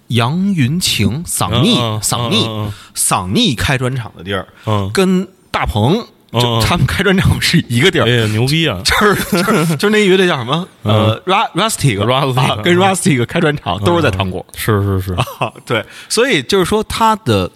[0.07, 5.95] 杨云晴、嗓逆、嗯嗯嗓逆、嗯嗓逆开专场的地儿，嗯，跟大鹏
[6.31, 8.27] 就嗯他们开专场是一个地儿哎。
[8.29, 8.81] 牛逼啊！
[8.85, 10.67] 就是就是就是那乐队叫什么？
[10.83, 14.45] 呃，Rust Rustic Rustic 啊，跟 Rustic 开专场都是在糖果。
[14.55, 17.49] 是是是，啊， 对，所以就是说他的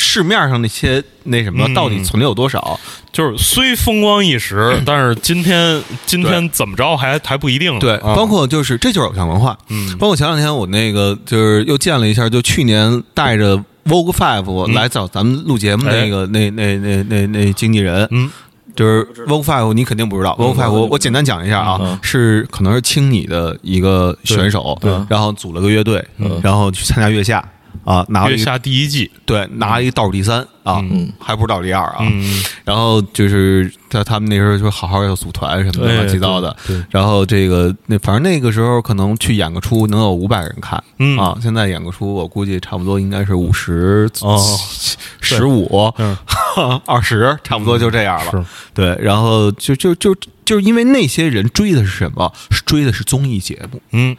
[0.00, 1.74] 市面上那些那什么嗯。
[1.74, 2.80] 到底存的有多少？
[3.12, 7.78] 就是虽风光一时， 但是今天今天怎么着还还不一定。
[7.78, 8.14] 对，啊。
[8.16, 9.56] 包括就是这就是偶像文化。
[9.68, 9.96] 嗯。
[9.98, 14.74] 包括前两天我那个就是又见了一下，就去年带着 Vogue Five 嗯。
[14.74, 18.30] 来找咱们录节目那个、那那那那那经纪人，嗯。
[18.76, 21.98] 就是 Vogue Five 你肯定不知道，Vogue Five 我我简单讲一下啊，嗯。
[22.00, 24.78] 是可能是青你的一个选手，
[25.08, 26.40] 然后组了个乐队，嗯。
[26.42, 27.46] 然后去参加月下
[27.84, 31.12] 啊，拿了月一下第一季，对拿了一个倒数第三啊，嗯。
[31.18, 36.56] 还不是倒数第二啊，嗯，然后就是在他们那时候就好好要组团什么的乱七八糟的，
[36.90, 41.18] 然后这个那反正那个时候可能去演个出能有五百人看，嗯。
[41.18, 44.38] 啊，现在演个出我估计差不多应该是五十哦。
[45.20, 46.16] 十五嗯。
[46.84, 48.30] 二十，差不多就这样了。
[48.32, 48.44] 是。
[48.74, 50.14] 对，然后就就就
[50.44, 52.32] 就是因为那些人追的是什么？
[52.50, 53.80] 是追的是综艺节目。
[53.92, 54.16] 嗯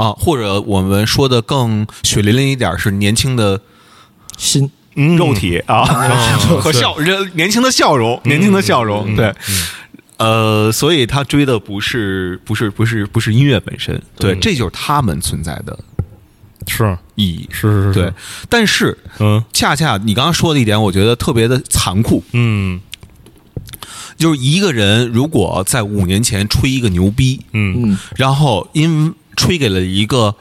[0.00, 3.60] 啊，或者我们说的更血淋淋一点，是年轻的
[4.38, 4.70] 心。
[4.94, 5.16] 嗯。
[5.18, 5.84] 肉体啊。
[6.62, 9.34] 和笑人年轻的笑容，年轻的笑容，对。
[10.16, 15.78] 呃，所以他追的不是不是不是不是音乐本身，对，这就是他们存在的
[16.66, 16.96] 是。
[17.14, 18.12] 意义，是是是，对。
[18.48, 19.44] 但是嗯。
[19.52, 22.80] 恰恰你刚刚说的一点，我觉得特别的残酷，嗯。
[24.16, 27.90] 就是一个人如果在五年前吹一个牛逼，嗯。
[27.90, 27.98] 嗯。
[28.16, 30.34] 然后因吹给了一个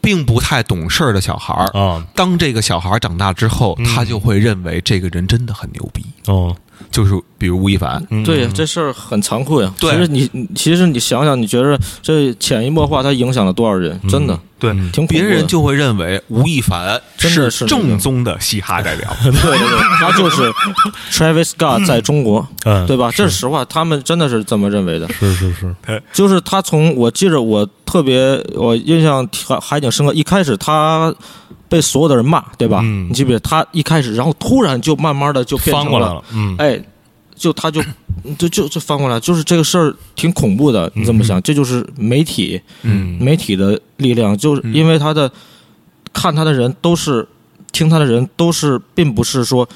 [0.00, 2.06] 并不太懂事儿的小孩儿，啊。
[2.14, 3.84] 当这个小孩儿长大之后，嗯。
[3.84, 6.56] 他就会认为这个人真的很牛逼，哦，
[6.90, 9.72] 就是比如吴亦凡，嗯对呀，这事儿很残酷呀。
[9.78, 14.00] 其实你你其实你想想，你觉得这潜移默化，他影响了多少人？
[14.08, 20.50] 真的，对嗯挺恐怖的别人就会认为吴亦凡真的是正宗的嘻哈代表， 对对对，他就是
[21.12, 23.10] Travis Scott 在中国，嗯对吧？
[23.14, 25.06] 这是实话，他们真的是这么认为的。
[25.12, 31.14] 是是是，就是他从我记着我特别我印象还还挺深刻，一开始他
[31.68, 32.80] 被所有的人骂，对吧？
[32.84, 36.80] 嗯你记不记得他一开始，然后突然就慢慢的就变成翻过来了，嗯哎，
[37.34, 37.82] 就他就
[38.38, 40.90] 就就就翻过来，就是这个事儿挺恐怖的。
[40.94, 45.30] 你这么想，这就是媒体嗯媒体的力量，就是因为他的
[46.12, 47.26] 看他的人都是
[47.72, 49.68] 听他的人都是，并不是说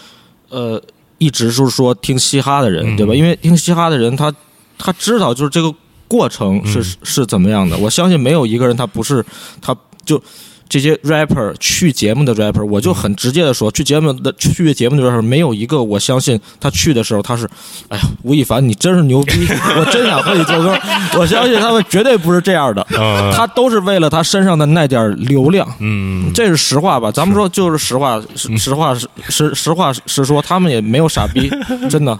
[0.48, 0.80] 呃
[1.18, 3.14] 一直就是说听嘻哈的人，嗯对吧？
[3.14, 4.32] 因为听嘻哈的人他
[4.78, 5.74] 他知道就是这个
[6.06, 7.76] 过程是、嗯是怎么样的。
[7.78, 9.24] 我相信没有一个人他不是
[9.60, 10.22] 他就。
[10.70, 17.44] 这些 rapper 去节目的 rapper，我就很直接的说，去节目的去节目的 rapper 没有一个我相信他去的时候他是，
[17.88, 19.32] 哎呀，吴亦凡你真是牛逼，
[19.76, 20.78] 我真想和你做歌。
[21.18, 27.10] 我相信他们绝对不是这样的，呃他都是为了他身上的那点流量，嗯这是实话吧？
[27.10, 31.50] 咱们说就是实话，实实话实实实话实说，他们也没有傻逼，
[31.90, 32.16] 真的。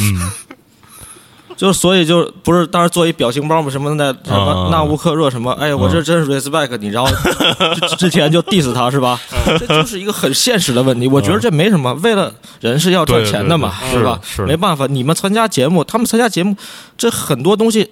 [0.00, 0.20] 嗯
[1.56, 7.10] 就所以就不是当时做一表情包嘛，什么的什么啊纳乌克热什么，哎呀，我这真是 respect 你，然后
[7.88, 9.20] 之 之前就 diss 他是吧？
[9.58, 11.06] 这就是一个很现实的问题。
[11.06, 14.20] 我觉得这没什么，为了人是要赚钱的嘛，对对对是吧？
[14.46, 16.56] 没办法，你们参加节目，他们参加节目，
[16.98, 17.90] 这很多东西。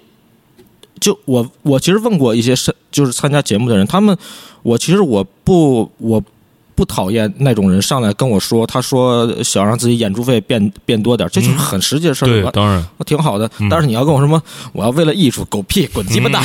[0.99, 4.15] 就我我其实问过一些是就是参加节目的人，他们
[4.61, 6.23] 我其实我不我
[6.75, 12.27] 不讨厌那种人上来跟我说，他说想让自己演出费变变多点，这就是很实际的事儿。
[12.27, 13.49] 对，我当然挺好的。
[13.69, 16.43] 但是你要跟我说什么，我要为了艺术，狗屁，滚鸡巴蛋，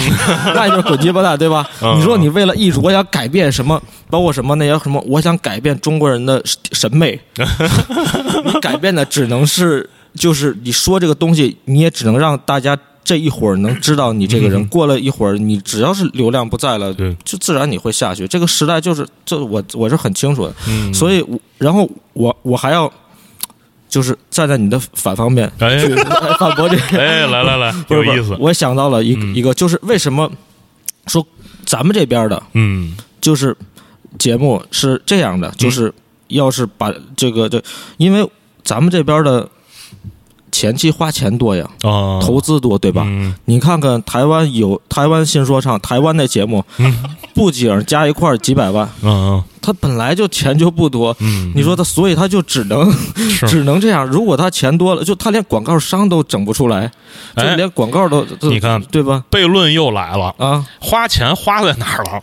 [0.55, 1.69] 那就是滚鸡巴蛋，对吧？
[1.83, 7.19] 嗯你说你为了艺术，我想改变什么，包括什么那些什么，我想改变中国人的审美，
[8.45, 12.77] 你改变的只能是，就是你说这个东西，你也只能让大家。
[13.09, 18.29] 这一会儿能知道你这个人，过了一会儿，你只要是流量不在了对，就自然你会下去。
[18.29, 20.55] 这个时代就是这，我我是很清楚的。
[20.69, 22.93] 嗯，所以我，然后我我还要
[23.89, 25.79] 就是站在你的反方面哎。
[25.83, 25.95] 去
[26.39, 26.99] 反驳这个。
[26.99, 30.31] 哎， 来来来， 有意思，我想到了一一个，就是为什么
[31.07, 31.27] 说
[31.65, 32.95] 咱们这边的，嗯。
[33.23, 33.57] 就是
[34.19, 35.91] 节目是这样的，就是
[36.29, 37.63] 要是把这个这，
[37.97, 38.29] 因为
[38.63, 39.49] 咱们这边的
[40.51, 43.03] 前期花钱多呀，啊，投资多，对吧？
[43.07, 46.65] 嗯你看看台湾有台湾新说唱，台湾那节目，
[47.35, 52.91] 布景加一块儿几百万，嗯他本来就钱就不多，嗯，你说他，所以他就只能
[53.47, 54.07] 只能这样。
[54.07, 56.91] 如果他钱多了，就他连广告商都整不出来，
[57.37, 59.23] 就哎连广告都，都你看对吧？
[59.31, 62.23] 悖论又来了，啊，花钱花在哪儿了？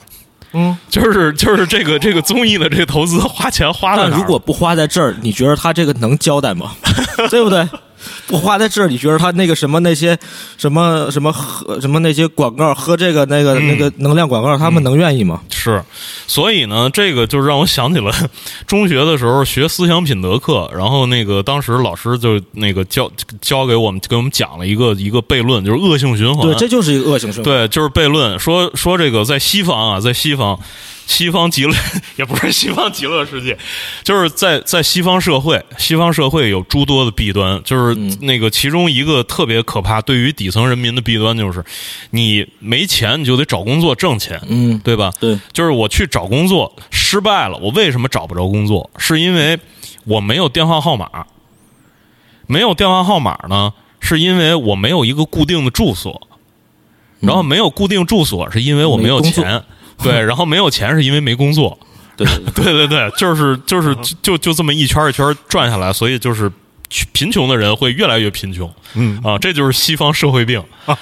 [0.53, 0.75] 嗯。
[0.89, 4.09] 就是就是这个这个综艺的这个投资花钱花在哪儿？
[4.09, 6.71] 但如果不花在这儿，你觉得他这个能交代吗？
[7.29, 7.67] 对不对？
[8.27, 10.17] 不花在这儿，你觉得他那个什么那些
[10.57, 15.41] 什么什么喝什么那些广告喝这个那个、嗯那个能量广告，他们能愿意吗？
[15.49, 15.83] 是，
[16.27, 18.11] 所以呢，这个就让我想起了
[18.67, 26.45] 中学的时候学思想品德课，然后那个当时老师就那个教教给我们给我们讲了一个一个悖论，就是恶性循环。
[26.45, 27.43] 对，这就是一个恶性循环。
[27.43, 30.59] 对，就是悖论说说这个在西方啊，在西方，
[31.07, 31.73] 西方极乐
[32.17, 33.57] 也不是西方极乐世界，
[34.03, 41.63] 就是在在西方社会，西方社会有诸多的弊端，就是那个其中一个特别可怕，对于底层人民的弊端就是，
[42.09, 45.11] 你没钱你就得找工作挣钱，嗯，对吧？
[45.19, 48.89] 对，就是我去找工作失败了，我为什么找不着工作？
[48.97, 49.59] 是因为
[50.05, 51.07] 我没有电话号码，
[52.47, 56.27] 没有电话号码呢，是因为我没有一个固定的住所，
[57.19, 59.63] 然后没有固定住所是因为我没有钱，
[60.03, 61.77] 对，然后没有钱是因为没工作，
[62.15, 66.51] 对，对对对，就是就是就就这么一圈儿一圈儿转下来，所以就是
[67.11, 69.19] 贫穷的人会越来越贫穷，嗯。
[69.23, 70.63] 啊，这就是西方社会病。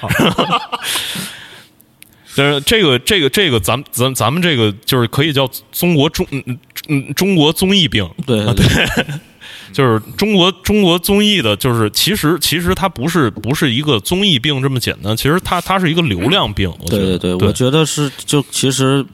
[2.35, 6.57] 但是这个这个这个，咱咱咱们这个就是可以叫中国中嗯
[6.89, 8.65] 嗯中国综艺病，对啊对，
[9.73, 16.71] 就是中国中国综艺的，就是其实其实它不是不是一个综艺病这么简单，其实它它是一个流量病。
[16.79, 19.05] 我觉得对对对，我觉得是就其实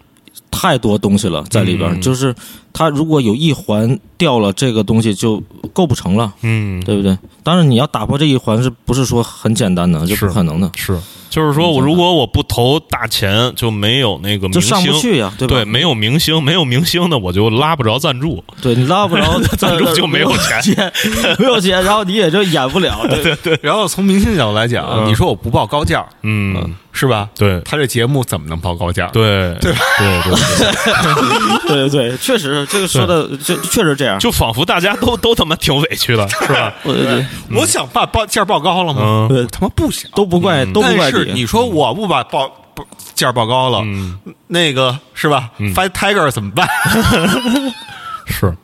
[0.51, 2.35] 太多东西了在里边就是
[2.73, 5.41] 它如果有一环掉了，这个东西就
[5.73, 7.17] 构不成了，嗯，对不对？
[7.43, 10.05] 当然你要打破这一环，是不是说很简单的？
[10.05, 10.97] 就是不可能的，是，
[11.29, 15.55] 就是说我如果我不投大钱，就没有那个明就星，上不去呀，对吧？
[15.55, 18.43] 对，没有明星，没有明星的，我就拉不着赞助。
[18.61, 20.61] 对你拉不着 赞助就 没有钱。
[20.61, 20.91] 钱，
[21.39, 23.35] 没有钱，然后你也就演不了， 对。
[23.37, 25.07] 对然后从明星角度来讲，嗯。
[25.09, 27.27] 你说我不报高价，嗯，是吧？
[27.35, 27.59] 对。
[27.61, 29.07] 他这节目怎么能报高价？
[29.07, 29.55] 对。
[29.61, 30.33] 对对对
[31.67, 36.73] 对，对对，确实这个说的就确实这样，就仿佛大家都都他妈挺委屈的，是吧？
[37.55, 39.27] 我想把报价报高了吗？
[39.51, 42.85] 他妈不想，都不怪都不怪是你说我不把报不
[43.15, 46.67] 价报高了，嗯，那个是吧？Fight Tiger 怎么办？
[48.25, 48.55] 是，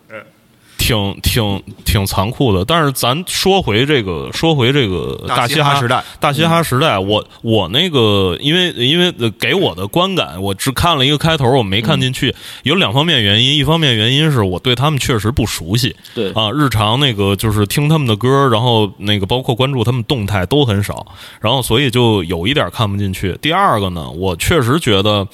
[0.86, 2.64] 挺挺挺残酷的。
[2.64, 12.36] 但是咱说回这个，说回这个大嘻哈时代，大嘻哈时代，我我那个，因为因为呃给我的观感，我只看了一个开头，我没看进去。
[12.62, 21.08] 有两方面原因，一方面原因是我对他们确实不熟悉，对啊，日常那个就是听他们的歌，然后那个包括关注他们动态都很少，
[21.42, 23.36] 然后所以就有一点看不进去。
[23.42, 25.28] 第二个呢，我确实觉得。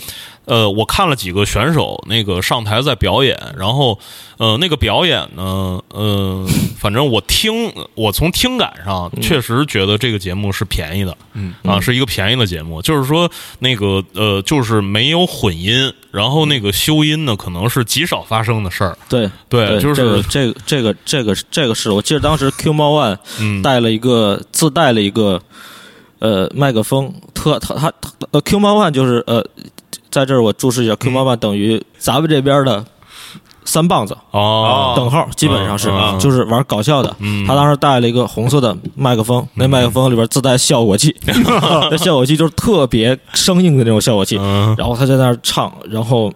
[0.46, 3.98] 呃，我看了几个选手那个上台在表演，然后
[4.38, 6.46] 呃，那个表演呢，呃，
[6.78, 11.54] 反正我听，我从听感上确实觉得这个节目是便宜的，嗯。
[11.64, 23.62] 啊，是一个便宜的节目，就是说那个呃，就是没有混音，然后那个修音呢，可能是极少发生的事儿，对对，就是这个这个这个这个这个是我记得当时 Q 猫 One 嗯。
[23.62, 25.40] 带了一个自带了一个
[26.22, 29.44] 呃麦克风，特他他他呃 Q 猫 One 就是呃
[30.10, 32.86] 在这儿我注释一下，Q 猫 One 等于咱们这边的
[33.66, 34.16] 三棒子。
[34.32, 37.16] 哦，等号基本上是嗯嗯就是玩搞笑的。
[37.20, 41.16] 嗯他当时带了一个红色的麦克风，那麦克风里边自带效果器，
[41.92, 44.38] 那效果器就是特别生硬的那种效果器。
[44.40, 46.32] 嗯然后他在那儿唱，然后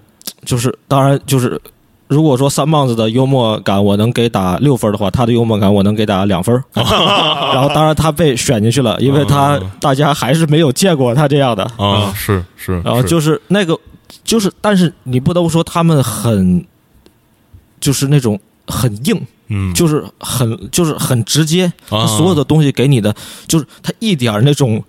[0.45, 1.59] 就是当然就是。
[2.07, 6.55] 如果说三棒子的幽默感我能给打六分的话，他的幽默感我能给打两分。
[6.75, 11.63] 然后当然他被选进去了，因为他嗯大家还是没有见过他这样的。
[11.77, 13.75] 啊，是是，然后就是那个，
[14.23, 16.63] 就是但是你不得不说他们很，
[17.79, 23.13] 就是那种很硬，嗯，就是很就是很直接，所有的东西给你的
[23.47, 24.83] 就是他一点那种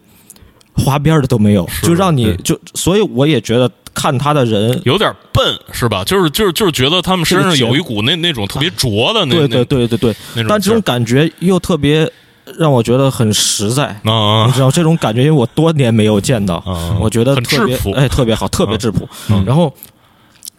[0.75, 5.43] 花边的都没有，就让你就所以我也觉得看他的人，有点笨
[5.73, 6.05] 是吧？
[6.05, 12.09] 就是就是就是觉得他们身上有一股那那种特别拙的那对对对对对，那种，但这种感觉又特别
[12.59, 13.87] 让我觉得很实在。
[14.05, 17.93] 啊啊你知道这种感觉，因为我多年没有见到，啊，我觉得很特别质朴。
[17.93, 19.09] 哎，特别好，特别质朴。
[19.31, 19.43] 嗯。
[19.47, 19.73] 然后，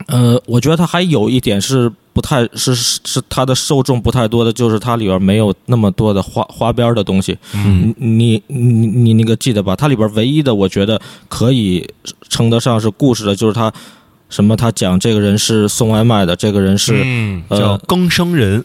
[0.07, 7.37] 呃，我觉得它还有一点是不太是是是它的受众不太多的，就是它里边没有那么多的花花边的东西。
[7.53, 9.75] 嗯你你你你那个记得吧？
[9.75, 11.85] 它里边唯一的我觉得可以
[12.29, 13.71] 称得上是故事的，就是他
[14.29, 18.63] 什么他讲这个人是送外卖的，这个人是、嗯叫呃更生人，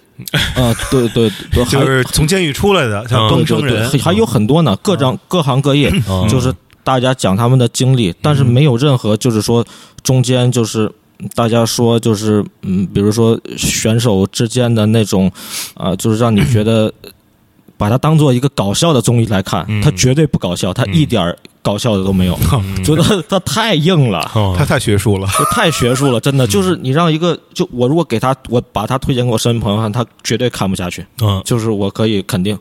[0.55, 3.74] 呃对对对，还 就是从监狱出来的，叫嗯更生人。
[3.74, 9.64] 对对对还有很多呢，各张各行各业，嗯就是大家讲他们的经历，但是没有任何就是说
[10.03, 10.90] 中间就是
[11.35, 15.31] 大家说就是嗯，比如说选手之间的那种
[15.75, 16.93] 啊、就是让你觉得
[17.77, 22.39] 把它当做一个搞笑的综艺来看，嗯它绝对不搞笑，它一点儿搞笑的都没有，
[22.85, 24.20] 觉得它太硬了。
[24.35, 31.05] 哦他太学术了，就太学术了，真的 就是你让一个就我如果给他，我把他推荐给我身边朋友看，他绝对看不下去。
[31.23, 32.57] 嗯就是我可以肯定。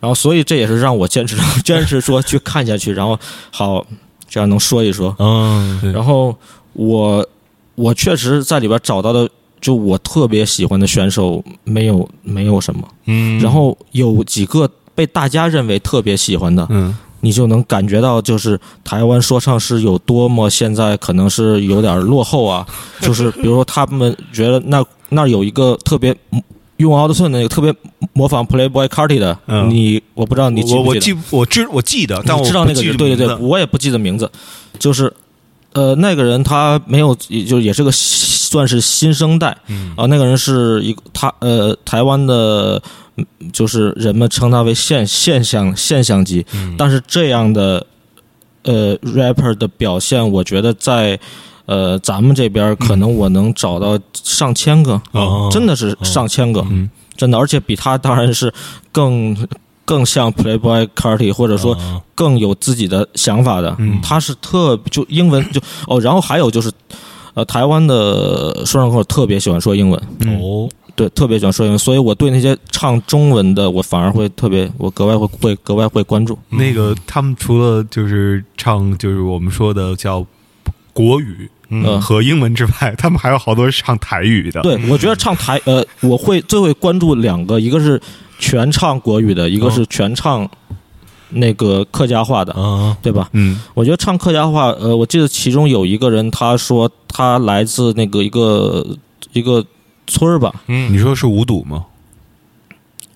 [0.00, 3.18] 然后，所以这也是让我坚持坚持说去看下去，然后
[3.50, 3.84] 好
[4.28, 5.14] 这样能说一说。
[5.18, 6.34] 嗯然后
[6.72, 7.26] 我
[7.78, 9.28] 我确实在里边找到的，
[9.60, 16.96] 就我特别喜欢的选手没有没有什么，嗯，然后有几个被大家认为特别喜欢的，嗯。
[17.20, 22.64] 你就能感觉到，就是台湾说唱是有多么现在可能是有点落后啊。
[23.02, 26.16] 就是比如说，他们觉得那那有一个特别
[26.76, 27.74] 用 Auto Tune 那个特别
[28.12, 29.68] 模仿 Playboy Carti 的，嗯。
[29.68, 31.20] 你我不知道你记我我不记得？
[31.20, 34.30] 记我知我记得，但我知道那个对对对，我也不记得名字，
[34.78, 35.12] 就是
[35.78, 39.94] 呃那个人他没有，也就也是个算是新生代，嗯。
[39.96, 42.82] 啊，那个人是一个他呃台湾的，
[43.16, 46.74] 嗯就是人们称他为现现象现象级，嗯。
[46.76, 47.86] 但是这样的
[48.64, 51.16] 呃 rapper 的表现，我觉得在
[51.66, 55.48] 呃咱们这边可能我能找到上千个，哦。
[55.52, 56.90] 真的是上千个，嗯。
[57.16, 58.52] 真的，而且比他当然是
[58.90, 59.36] 更
[59.88, 63.74] 更像 Playboy Carty，或者说哦更有自己的想法的。
[63.78, 63.98] 嗯。
[64.02, 66.70] 他是特就英文就哦，然后还有就是，
[67.32, 69.98] 呃，台湾的说唱歌手特别喜欢说英文，
[70.42, 76.38] 哦，对，特别喜欢说英文，所以我对那些唱中文的，我反而会特别，我格外会会格外会关注。
[76.50, 80.22] 那个他们除了就是唱就是我们说的叫
[80.92, 81.98] 国语嗯。
[81.98, 84.60] 和英文之外，他们还有好多是唱台语的。
[84.60, 88.00] 对，我觉得唱台呃，我会最会关注两个，一个是
[88.38, 90.48] 全唱国语的，一个是全唱
[91.30, 93.28] 那个客家话的，啊对吧？
[93.32, 93.60] 嗯。
[93.74, 98.86] 我觉得唱客家话，呃，我记得其中有一个人他说他来自那个一个
[99.32, 99.64] 一个
[100.06, 100.92] 村儿吧，嗯。
[100.92, 101.84] 你说是五堵吗？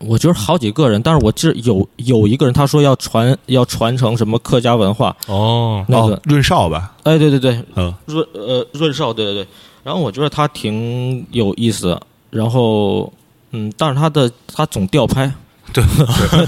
[0.05, 5.85] 我觉得好几个人，但是我记得有有一个人他说要传要传承什么客家文化，哦。
[5.89, 6.93] 那个哦，润少吧？
[7.05, 7.95] 哎，对对对，嗯。
[8.07, 9.47] 润呃润少，对对对，
[9.85, 13.13] 然后我觉得他挺有意思的，然后
[13.53, 15.33] 嗯，但是他的他总调拍。
[15.73, 15.83] 对，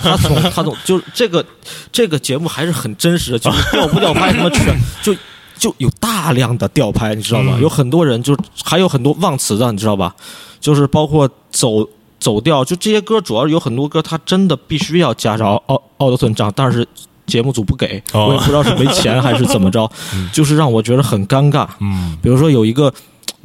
[0.03, 1.43] 他总他总就是这个
[1.91, 5.15] 这个节目还是很真实的，就是调不调拍什么全就
[5.57, 7.55] 就有大量的调拍，你知道吗？
[7.57, 10.15] 嗯有很多人就还有很多忘词的，你知道吧？
[10.61, 11.89] 就是包括走
[12.19, 16.87] 走调，就这些歌主要有很多歌，他真的必须要加上奥奥德顿账，但是
[17.25, 19.91] 节目组不给，哦我也不知道是没钱还是怎么着，
[20.35, 21.67] 就是让我觉得很尴尬。
[21.81, 22.93] 嗯比如说有一个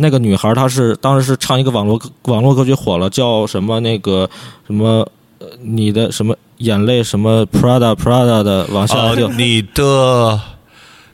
[0.01, 4.29] 那个女孩，她是当时是唱一个网络歌网络歌曲火了，叫什么那个
[4.65, 5.05] 什么
[5.39, 10.39] 呃你的什么眼泪什么 Prada Prada 的往下呃掉，，你的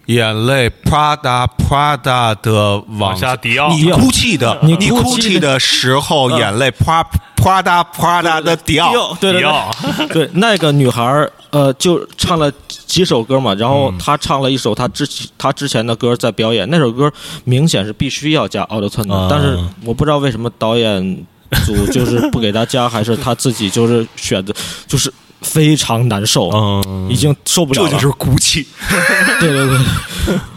[0.07, 6.37] 眼泪 Prada Prada 的往往下迪奥你哭泣的，你你哭泣哭泣的时候，嗯。
[6.39, 7.03] 眼泪 Pra
[7.35, 9.15] Prada Prada 的迪奥。
[9.15, 10.07] 对对对。
[10.09, 17.11] 对，那个女孩儿呃就唱了几首歌嘛，然后她唱了一首她之她之前的歌在表演，那首歌
[17.43, 21.25] 明显是必须要加 Auto Tune 的，啊但是我不知道为什么导演
[21.65, 24.53] 组就是不给他加，还是他自己就是选择
[24.87, 25.11] 就是
[25.45, 27.89] 非常难受，嗯已经受不了了。
[27.89, 28.65] 这就是骨气。
[29.39, 29.79] 对对对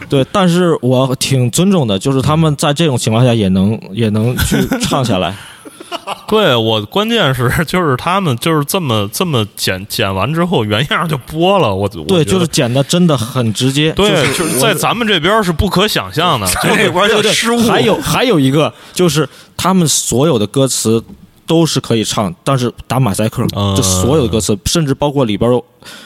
[0.09, 5.35] 对，但是我挺尊重的，就是他们在这种情况下也能也能去唱下来。
[6.27, 13.91] 对我关键是就是他们就是这么这么剪剪完之后原样就播了，我我对，就是剪的真的很直接。
[13.93, 19.27] 对，就就是在咱们这边是不可想象的， 这边对对的失误，还有还有一个就是
[19.57, 21.03] 他们所有的歌词
[21.49, 25.57] 都是可以唱，但是打马赛克，嗯就所有的歌词，甚至包括里边有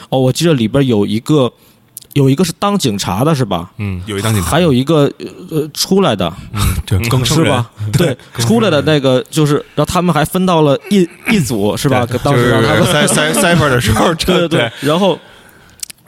[0.08, 1.52] 哦，我记得里边有一个
[2.14, 3.70] 有一个是当警察的是吧？
[3.76, 5.12] 嗯有一当警察，还有一个
[5.50, 6.32] 呃出来的
[6.86, 7.70] 对是吧？
[7.92, 12.06] 对，出来的那个就是，然后他们还分到了一一组是吧？
[12.22, 15.18] 当就是时让他们塞塞 cipher 的时候， 对对对然后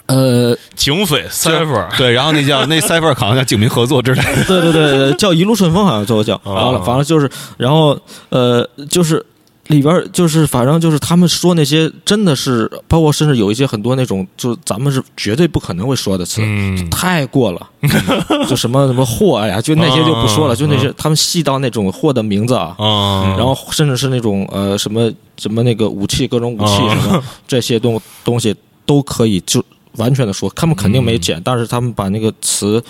[0.07, 4.44] 呃，警匪 cipher 对，然后那叫那 cipher 好像叫警民合作之类的。
[4.46, 7.98] 对对对，叫一路顺风，好像最后叫，完了，反正就是，然后
[8.28, 9.24] 呃，就是
[9.66, 17.68] 里边就是反正就是他们说那些真的是，包括甚至有一些很多那种，就是咱们是绝对不可能会说的词，嗯太过了，
[18.48, 22.76] 就什么什么货呀，就那些就不说了，嗯就那些他们细到那种货的名字啊。
[22.78, 28.54] 嗯，然后甚至是那种呃什么什么那个武器各种武器哦什么这些东东西
[28.84, 29.61] 都可以就
[29.97, 32.82] 完全的说，他们肯定没剪，但是他们把那个词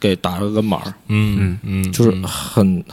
[0.00, 2.24] 给打了个码儿，嗯嗯，就是嗯。
[2.24, 2.84] 很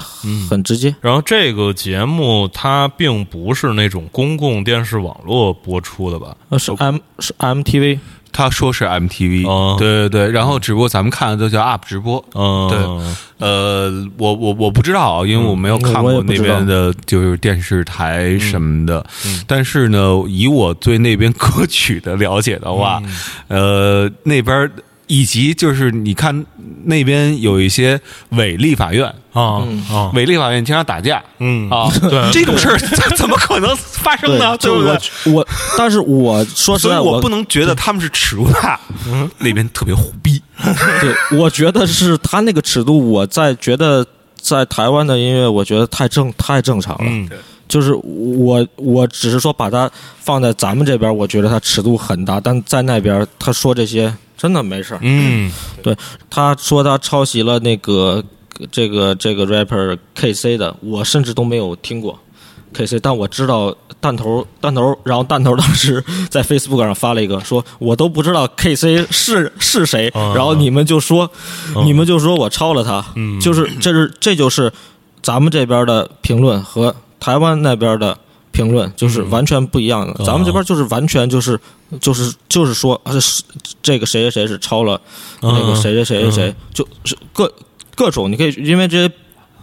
[0.50, 0.96] 很直接。
[1.02, 6.36] 然后这个节目它并不是那种公共电视网络播出的吧？
[6.50, 8.00] 呃，是 M 是 MTV，
[8.32, 9.76] 他说是 MTV，、哦。
[9.80, 12.24] 对对对，然后只不过咱们看的都叫 UP 直播。
[12.34, 19.06] 嗯，对呃，我我我不知道啊，因为我没有看过那边的，就是电视台什么的。
[19.26, 19.42] 嗯。
[19.48, 23.02] 但是呢，以我对那边歌曲的了解的话，
[23.50, 24.06] 嗯。
[24.08, 24.70] 呃，那边
[25.10, 26.46] 以及就是你看
[26.86, 28.00] 那边有一些
[28.30, 34.56] 伪立法院，啊啊，伪立法院经常打架嗯啊， 对 这种事儿 怎怎么可能发生呢？
[34.58, 34.94] 对就不对？
[35.26, 35.48] 我我，
[35.78, 38.80] 但是我说实在，我所以我不能觉得他们是尺度大，
[39.40, 40.40] 那边特别虎逼。
[41.02, 44.06] 对，我觉得是他那个尺度，我在觉得
[44.40, 47.06] 在台湾的音乐，我觉得太正太正常了。
[47.08, 47.28] 嗯
[47.68, 49.88] 就是我我只是说把它
[50.20, 55.00] 放在咱们这边，我觉得它尺度很大，但在那边他说这些真的没事儿。
[55.04, 55.52] 嗯。
[55.84, 55.96] 对
[56.30, 58.24] 他说他抄袭了那个
[58.72, 62.18] 这个这个 rapper KC 的，我甚至都没有听过
[62.74, 70.34] KC，但我知道弹头弹头，然后弹头当时 在 Facebook 上发了一个，说我都不知道 KC 是是谁，啊。
[70.34, 71.30] 然后你们就说、
[71.84, 73.40] 你们就说我抄了他，嗯。
[73.42, 74.72] 就是这是这就是
[75.22, 78.18] 咱们这边的评论和台湾那边的。
[78.52, 81.60] 评论就是完全不一样的，咱们这边就是完全就是
[82.00, 83.44] 就是就是说，啊，是
[83.82, 85.00] 这个谁谁谁是抄了
[85.42, 87.52] 那个谁谁谁谁谁，就是各
[87.96, 89.14] 各种，你可以因为这些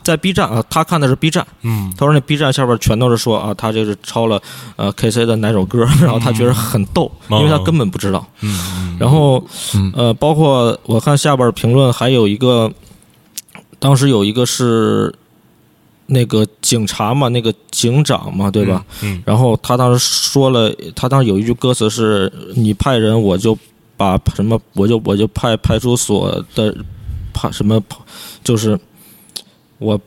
[0.02, 1.92] 在 B 站啊，他看的是 B 站，嗯。
[1.96, 4.40] 他说那 B 站下边全都是说啊，他这是抄了
[4.76, 8.24] 呃 KC 的哪首歌，然后他觉得很逗，因为他根本不知道。
[8.40, 9.44] 嗯然后
[9.94, 12.72] 呃，包括我看下边评论还有一个，
[13.78, 15.14] 当时有一个是
[16.06, 18.84] 那个警察嘛，那个警长嘛，对吧？
[19.02, 23.56] 嗯然后他当时说了，他当时有一句歌词是“你派人，我就
[23.96, 26.74] 把什么，我就我就派派出所的
[27.34, 27.82] 派什么，
[28.44, 28.78] 就是
[29.78, 29.98] 我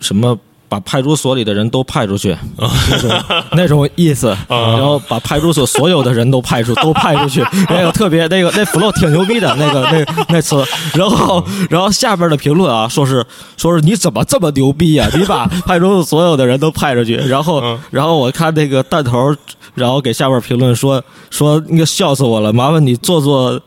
[0.00, 0.38] 什么
[0.74, 3.22] 把派出所里的人都派出去，那 种
[3.52, 4.36] 那种意思。
[4.48, 10.64] 然后把派出所所有的人都派出都派出去， 那个特别那个那 flow 挺牛逼的那个那那次。
[10.94, 13.24] 然后然后下边的评论啊，说是
[13.56, 19.32] 说是你怎么这么牛逼呀、你把派出所所有的人都派出去，然后然后我看那个弹头，
[19.74, 21.00] 然后给下边评论说
[21.30, 23.60] 说那个笑死我了，麻烦你做做。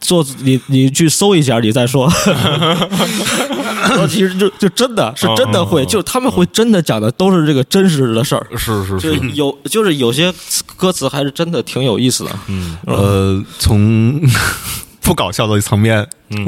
[0.00, 2.10] 做你你去搜一下，你再说。
[4.08, 8.46] 其实就就真的是真的会，就是他们会真的讲的都是这个真实的事儿。
[8.56, 10.32] 是是，是有就是有些
[10.76, 12.30] 歌词还是真的挺有意思的。
[12.48, 14.20] 嗯呃，从
[15.04, 16.04] 不搞笑的层面，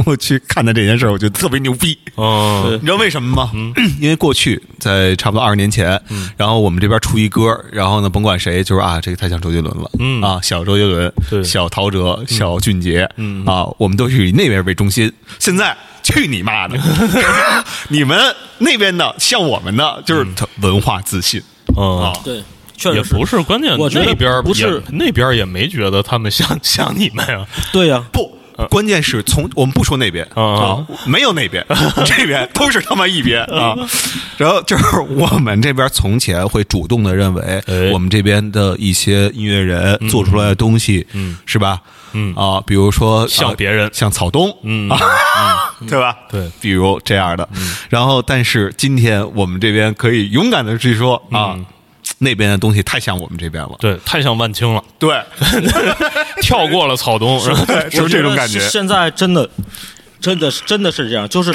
[0.06, 1.96] 我去看待这件事儿，我觉得特别牛逼。
[2.14, 2.66] 哦。
[2.72, 3.50] 你知道为什么吗？
[4.00, 6.00] 因为过去在差不多二十年前，
[6.36, 10.22] 然后我们这边出一歌，然后呢，甭管谁，就是啊，这个太像周杰伦了，嗯。
[10.22, 13.44] 啊，小周杰伦对，小陶喆，小俊杰，嗯。
[13.44, 15.12] 啊，我们都是以那边为中心。
[15.38, 16.78] 现在去你妈的！
[17.88, 18.18] 你们
[18.58, 21.42] 那边的像我们的，就是他文化自信。
[21.76, 22.00] 嗯。
[22.02, 22.12] 啊。
[22.24, 22.42] 对，
[22.76, 23.14] 确也实是。
[23.14, 28.35] 不是关键，我觉得那边不是那边也没觉得他们像像你们呀，对呀、不，
[28.70, 31.64] 关键是从我们不说那边啊啊，没有那边，
[32.04, 33.74] 这边都是他妈一边啊。
[34.36, 41.36] 然后就是我们这边从前会主动的认为哎，我们这边的一些音乐人做出来的东西，嗯。
[41.46, 41.80] 是吧？
[42.12, 42.34] 嗯。
[42.34, 43.90] 啊，比如说啊像别人。
[43.92, 44.88] 像草东，嗯。
[44.90, 44.98] 啊，
[45.88, 46.16] 对吧？
[46.30, 47.48] 对，比如这样的。
[47.88, 51.66] 然后，但是今天我们这边可以勇敢的去说啊嗯，
[52.18, 53.76] 那边的东西太像我们这边了。
[53.78, 55.20] 对，太像万青了，对，
[56.42, 57.54] 跳过了草东，是
[57.90, 58.60] 是这种感觉。
[58.68, 59.48] 现在真的，
[60.20, 61.54] 真的是真的是这样，就是，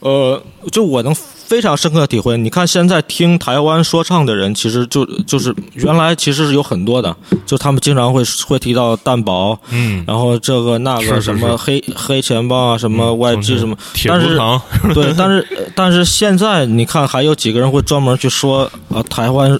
[0.00, 1.14] 呃，就我能
[1.50, 2.38] 非常深刻的体会。
[2.38, 14.38] 你看现在听台湾说唱的人，其实就就是原来其实是有很多的，就他们经常会会提到蛋堡，嗯，然后这个那个什么黑黑钱包啊，什么嗯 YG 什么，铁 但是，
[14.94, 19.58] 对，但是呃但是现在你看，还有几个人会专门去说啊，台湾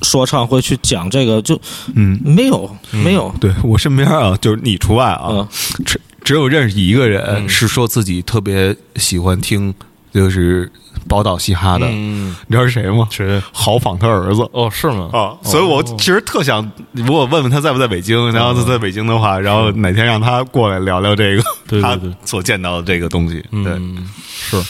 [0.00, 1.60] 说唱会去讲这个，就
[1.94, 5.48] 嗯，没有没有，对我身边啊，就是你除外啊嗯，
[5.84, 9.74] 只只有认识一个人是说自己特别喜欢听，
[10.12, 10.70] 就是
[11.08, 13.06] 宝岛嘻哈的，嗯，你知道是谁吗？
[13.10, 13.42] 谁？
[13.52, 14.48] 豪仿他儿子。
[14.52, 15.10] 哦，是吗？
[15.12, 23.44] 啊，所以我其实特想，如果问问他在不在北京，然后他在北京的话，然后哪天让他过来聊聊这个他对对对所见到的这个东西。
[23.50, 24.62] 对，嗯，是。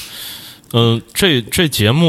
[0.73, 2.09] 嗯、这这节目，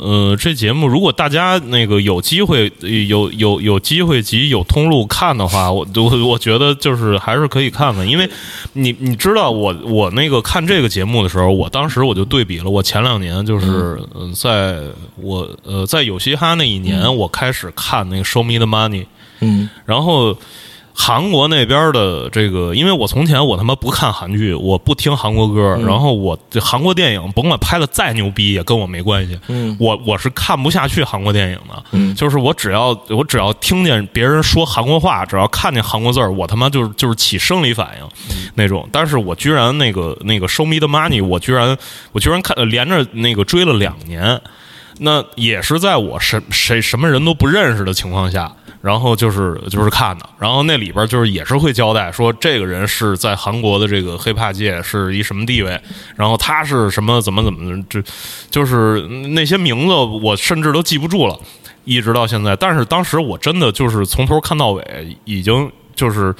[0.00, 8.28] 呃，这节目如果大家那个有机会，呃有有有机会及有通路看的话，我我我觉得就是还是可以看看，因为
[8.74, 14.80] 你你知道我我那个看这个节目的时候，我当时我就对比了，我前两年就是嗯、呃在
[15.16, 19.02] 我呃在有嘻哈那一年，我开始看那个《Show Me the Money》，
[19.40, 19.68] 嗯。
[19.86, 20.36] 然后
[20.96, 29.38] 韩国那边的这个，因为我从前我他妈不看韩剧，我不听韩国歌，然后我这韩国电影甭管拍的再牛逼，也跟我没关系。
[29.48, 29.76] 嗯。
[29.80, 32.14] 我我是看不下去韩国电影的，嗯。
[32.14, 38.08] 就是我只要我只要听见别人说韩国话，只要看见韩国字儿，我他妈就是就是起生理反应、
[38.54, 38.88] 那种。
[38.92, 41.76] 但是我居然那个那个《Show Me the Money》，我居然
[42.12, 44.40] 我居然看连着那个追了两年，
[45.00, 48.52] 那也是在我什谁什么人都不认识的情况下，
[48.84, 55.80] 然后就是就是看的，然后那里边就是也是会交代说这个人是在韩国的这个黑怕界是一什么地位，
[56.14, 58.02] 然后他是什么怎么怎么这
[58.50, 61.40] 就是那些名字我甚至都记不住了，
[61.84, 62.54] 一直到现在。
[62.54, 66.34] 但是当时我真的就是从头看到尾，已经就是。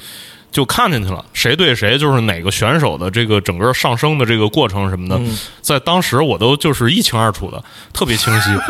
[0.55, 5.19] 就看进去了，谁对谁就是哪个选手的这个整个上升的这个过程什么的，
[5.59, 8.51] 在当时我都就是一清二楚的，特别清晰。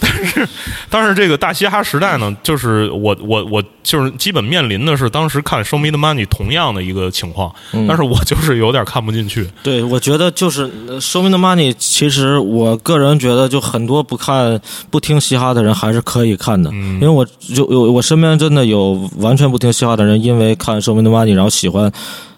[0.00, 0.48] 但是
[0.88, 7.52] 但是这个大嘻哈时代呢，就是我我我就是基本面临的是当时看《Show Me the Money》同样的一个情况，
[7.86, 9.48] 但是我就是有点看不进去。
[9.62, 14.60] 对，我觉得就是呃《Show Me the Money》，其实我个人觉得，就很多不看
[14.90, 21.90] 不听嘻哈的人还是可以看的，因为我就有我身边真的有完全不听嘻哈的人，因为看《Show Me the Money》，然后喜欢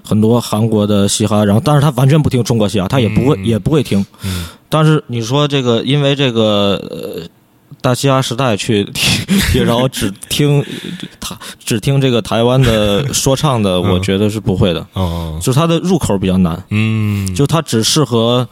[0.03, 4.05] 很多韩国的嘻哈，然后但是他完全不听中国嘻哈，他也不会、也不会听。
[4.69, 6.43] 但是你说这个，因为这个
[6.91, 7.29] 呃。
[7.83, 10.63] 大嘻哈时代去听， 然后只听
[11.19, 14.85] 他只听这个台湾的说唱的，我觉得是不会的。
[14.93, 18.47] 哦，就是它的入口比较难，嗯，就它只适合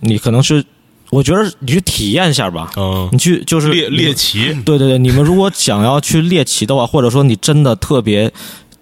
[0.00, 0.64] 你，可能是
[1.10, 2.70] 我觉得你去体验一下吧。
[2.76, 8.32] 嗯你去就是猎猎奇，对对对，你们如果想要去猎奇的话，或者说你真的特别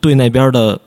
[0.00, 0.80] 对那边的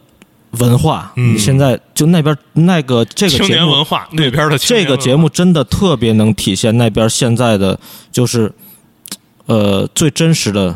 [0.52, 7.80] 文化，现在就那边那个这个青节目年文化那边的这个节目真的特别能体现那边现在的
[8.12, 8.52] 就是
[9.46, 10.76] 呃最真实的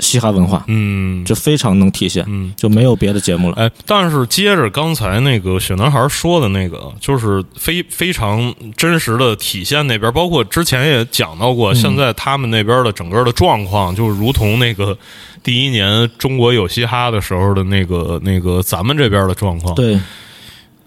[0.00, 2.52] 嘻哈文化，嗯就非常能体现，嗯。
[2.56, 3.56] 就没有别的节目了。
[3.56, 14.96] 哎，但是接着刚才那个雪男孩说的那个，就是非非常真实的体现那边，包括之前也讲到过，现在他们那边的整个的状况，就如同那个
[15.42, 19.98] 第一年中国有嘻哈的时候的那个那个咱们这边的状况。，对，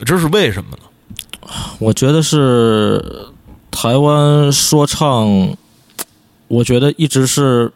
[0.05, 0.84] 这是为什么呢？
[1.80, 3.03] 我觉得是
[3.70, 5.55] 台湾说唱，
[6.47, 7.72] 我觉得一直是，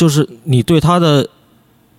[0.00, 1.28] 就是你对他的，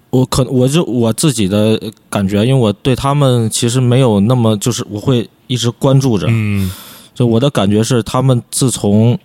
[0.10, 1.80] 我可我就我自己的
[2.10, 6.72] 感觉，因为我对他们其实没有那么，就是我会一直关注着，嗯。
[7.14, 9.16] 就我的感觉是，他们自从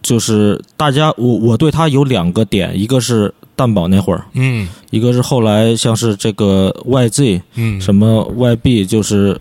[0.00, 4.66] 就是大家，我我对他有两个点，一个是蛋堡那会儿，嗯。
[4.90, 9.38] 一个是后来像是这个 YZ 嗯，什么 YB，就是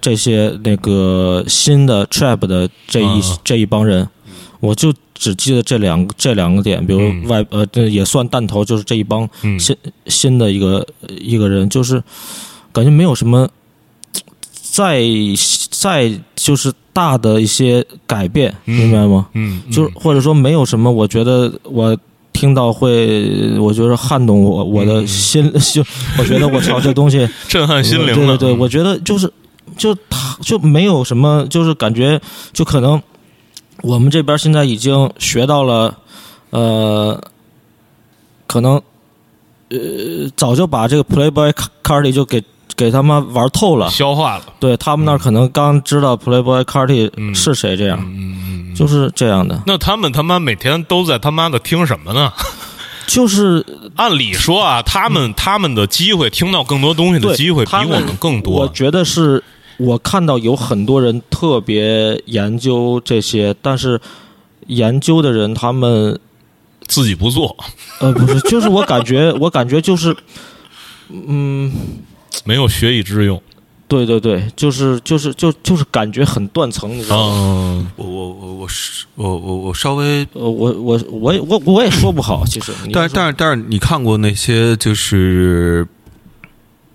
[0.00, 3.38] 这些那个新的 trap 的这一、啊。
[3.44, 4.08] 这一帮人，
[4.60, 9.58] 我就只记得这两这两个点，比如嗯、呃，这也算弹头，就是这一帮嗯。
[9.58, 10.86] 新新的一个
[11.20, 12.02] 一个人，就是
[12.72, 13.48] 感觉没有什么
[14.62, 15.02] 再
[15.70, 18.76] 再就是大的一些改变，嗯。
[18.76, 19.26] 明白吗？
[19.34, 19.72] 嗯，嗯。
[19.72, 21.96] 就是或者说没有什么，我觉得我
[22.32, 25.84] 听到会，我觉得撼动我我的心， 就
[26.18, 29.32] 我觉得我操这东西 震撼心灵了，对对对，我觉得就是
[29.76, 32.20] 就他就没有什么，就是感觉
[32.52, 33.00] 就可能
[33.82, 35.96] 我们这边现在已经学到了，
[36.50, 37.20] 呃，
[38.46, 38.80] 可能
[39.70, 39.78] 呃
[40.36, 41.52] 早就把这个 Playboy
[41.82, 42.42] Carti 就给
[42.76, 43.88] 给他们玩透了。
[43.90, 44.44] 消化了。
[44.58, 47.98] 对他们那儿可能刚知道 Playboy Cardi 嗯是谁，这样、
[48.76, 52.32] 就是这样的，那他们他妈每天都在他妈的听什么呢？
[53.06, 53.64] 就是
[53.96, 58.68] 按理说啊，他们他们的机会听到更多东西的机会比我们更多我。
[58.68, 59.42] 觉得是
[59.78, 64.00] 我看到有很多人特别研究这些，但是
[64.66, 66.18] 研究的人他们
[66.86, 67.56] 自己不做，
[68.00, 70.14] 呃不是，就是我感觉我感觉就是，
[71.10, 71.72] 嗯，
[72.44, 73.40] 没有学以致用。
[73.86, 77.34] 对对对，就是就是就就是感觉很断层，你知道吗？
[77.34, 85.88] 嗯，我我我我是我我我稍微，呃，我我我也我我也说不好，其实，但但是但是你看过那些就是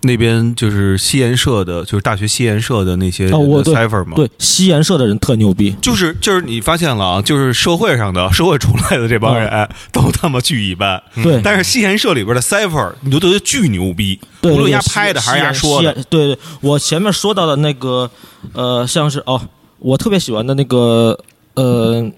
[0.04, 4.12] 那边就是西研社的，就是大学西研社的那些哦我对 cipher 吗？
[4.16, 11.40] 对西研社的人特牛逼，就是就是你发现了啊，就是社会上的社会出来的这帮人、都他妈巨一般，对。
[11.42, 18.10] 但是西研社里边的 cipher 你就觉得巨牛逼，对，无论人家拍的还是人家说的，西对对，我前面说到的那个，
[18.52, 19.40] 呃，像是哦，
[19.78, 21.18] 我特别喜欢的那个，
[21.54, 22.10] 呃，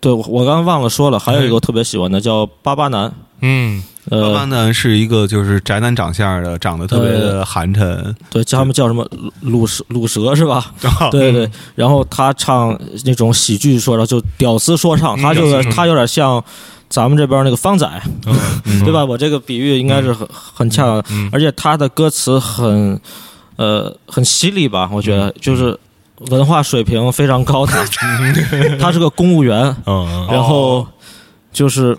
[0.00, 9.08] 对我我刚刚忘了说了，还有一个我特别喜欢的叫巴巴男，嗯，呃，呢是一个就是宅男长相的，长得特别的寒碜，对，叫他们叫什么
[9.40, 10.72] 鲁蛇鲁蛇是吧？
[11.10, 16.42] 对对对，然后他唱那种喜剧说唱，就屌丝说唱，他就是他有点像
[16.88, 17.88] 咱们这边那个方仔，
[18.84, 19.04] 对吧？
[19.04, 21.02] 我这个比喻应该是很很恰当。
[21.32, 23.00] 而且他的歌词很
[23.56, 24.88] 呃很犀利吧？
[24.92, 25.76] 我觉得就是
[26.30, 27.72] 文化水平非常高的，
[28.78, 30.86] 他是个公务员，嗯然后
[31.52, 31.96] 就是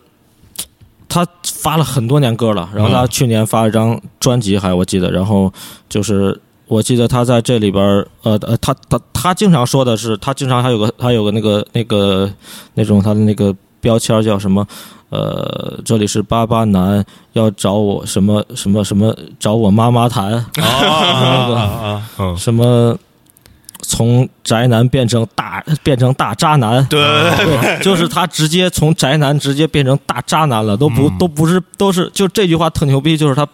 [1.16, 5.50] 他发了很多年歌了，然后他去年发了一张专辑，还我记得，然后
[5.88, 6.38] 就是
[6.68, 12.30] 我记得他在这里边儿，呃呃，他他他经常说的是，他经常还有个他有个那个那个
[12.74, 14.68] 那种他的那个标签叫什么？
[15.10, 22.98] 呃，这里是巴巴男，要找我什么什么什么，找我妈妈谈，啊，嗯 什么
[23.88, 27.00] 从宅男变成大变成大渣男，对。
[27.38, 33.48] 对，就是他直接从宅男直接变成大渣男了，都不、都不是都是就这句话特牛逼，就是他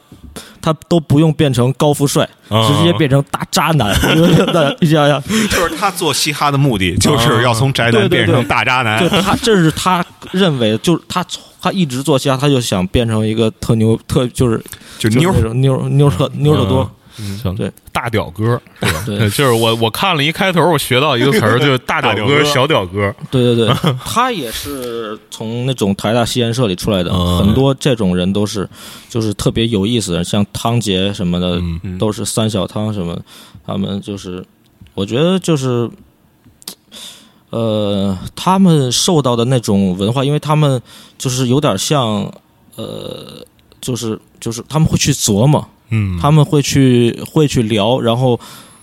[0.61, 3.93] 他都不用变成高富帅，啊直接变成大渣男。
[4.79, 8.99] 你想想，就是他做嘻哈的目的，就是要从宅男变成大渣男。
[8.99, 9.21] 对。
[9.21, 11.25] 他这是他认为，就是他
[11.61, 14.63] 他一直做嘻哈，他就想变成一个特牛特就是
[14.97, 16.89] 就妞妞妞特妞特多。
[17.41, 18.61] 像对大屌哥。
[18.79, 18.91] 对。
[18.91, 19.03] 吧？
[19.05, 19.17] 对。
[19.29, 23.13] 就是我我看了一开头，我学到一个词儿，就是 大屌哥、小屌哥。
[23.29, 27.37] 对对对， 他也是从那种台大西研社里出来的，嗯。
[27.39, 28.67] 很多这种人都是
[29.09, 31.97] 就是特别有意思的，像汤杰什么的，嗯。
[31.97, 33.19] 都是三小汤什么，
[33.65, 34.45] 他们就是
[34.93, 35.89] 我觉得就是。
[37.49, 40.81] 呃，他们受到的那种文化，因为他们
[41.17, 42.31] 就是有点像，
[42.77, 43.45] 呃，
[43.81, 48.39] 就是就是他们会去琢磨，嗯，他们会去会去聊，然后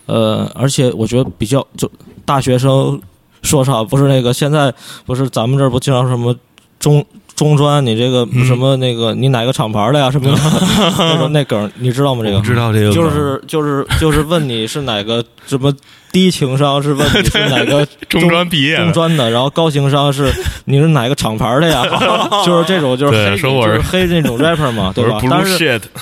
[0.07, 1.91] 呃，而且我觉得比较就
[2.25, 3.01] 大学生
[3.43, 4.73] 说啥不是那个现在
[5.05, 6.37] 不是咱们这儿不经常什么
[6.79, 7.05] 中
[7.39, 8.45] 中专，你这个嗯。
[8.45, 10.11] 什么那个你哪个厂牌的呀？
[10.11, 12.23] 什么的 那梗，你知道吗？
[12.25, 12.41] 这个？
[12.43, 15.73] 知道这个就是就是就是问你是哪个什么
[16.11, 18.85] 低情商是问你 是哪个中专毕业的。
[18.85, 20.33] 中专的，然后高情商是
[20.65, 21.85] 你是哪个厂牌的呀？
[22.45, 25.19] 就是这种就是黑对说我就是是黑那种 rapper 嘛，对吧？
[25.31, 25.59] 但是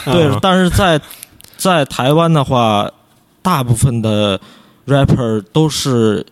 [0.06, 0.98] 对，但是在
[1.56, 2.88] 在台湾的话，
[3.42, 4.40] 大部分的
[4.86, 6.24] rapper 都是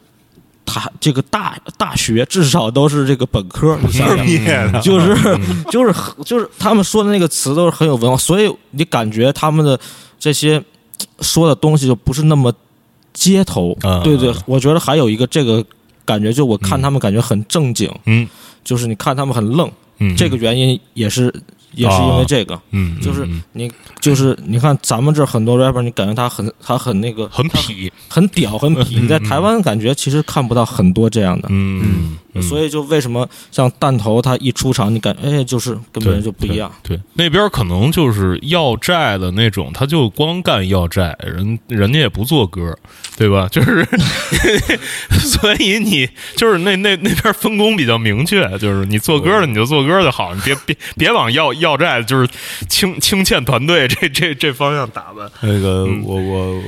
[0.66, 3.78] 他这个大大学至少都是这个本科，
[4.82, 5.18] 就是
[5.70, 5.94] 就是
[6.24, 9.78] 就是他们说的那个词都是很有文化，所以你感觉他们的
[10.18, 10.62] 这些
[11.20, 12.52] 说的东西就不是那么
[13.12, 13.76] 街头。
[13.82, 15.64] 嗯对对，我觉得还有一个这个
[16.04, 18.28] 感觉，就我看他们感觉很正经，嗯。
[18.64, 21.30] 就是你看他们很愣，嗯，这个原因也是
[21.77, 22.61] 也是因为这个。
[22.70, 23.70] 嗯就是嗯你
[24.01, 36.70] 就是你看咱们这很多 rapper，你感觉他很他很那个很痞，很屌很痞， 你在台湾感觉其实看不到很多这样的，嗯嗯，所以就为什么像弹头他一出场，你感哎就是跟别人就不一样。
[36.82, 42.76] 对，那边可能就是要债的那种，他就光干要债，人人家也不做歌，
[43.16, 43.49] 对吧？
[43.53, 43.87] 就是，
[45.20, 52.28] 所以你就是那那那边分工比较明确，就是你做歌的你就做歌就好，你别别别往要要债，就是
[52.68, 55.30] 清清欠团队这这这方向打吧。
[55.41, 56.62] 那个我我我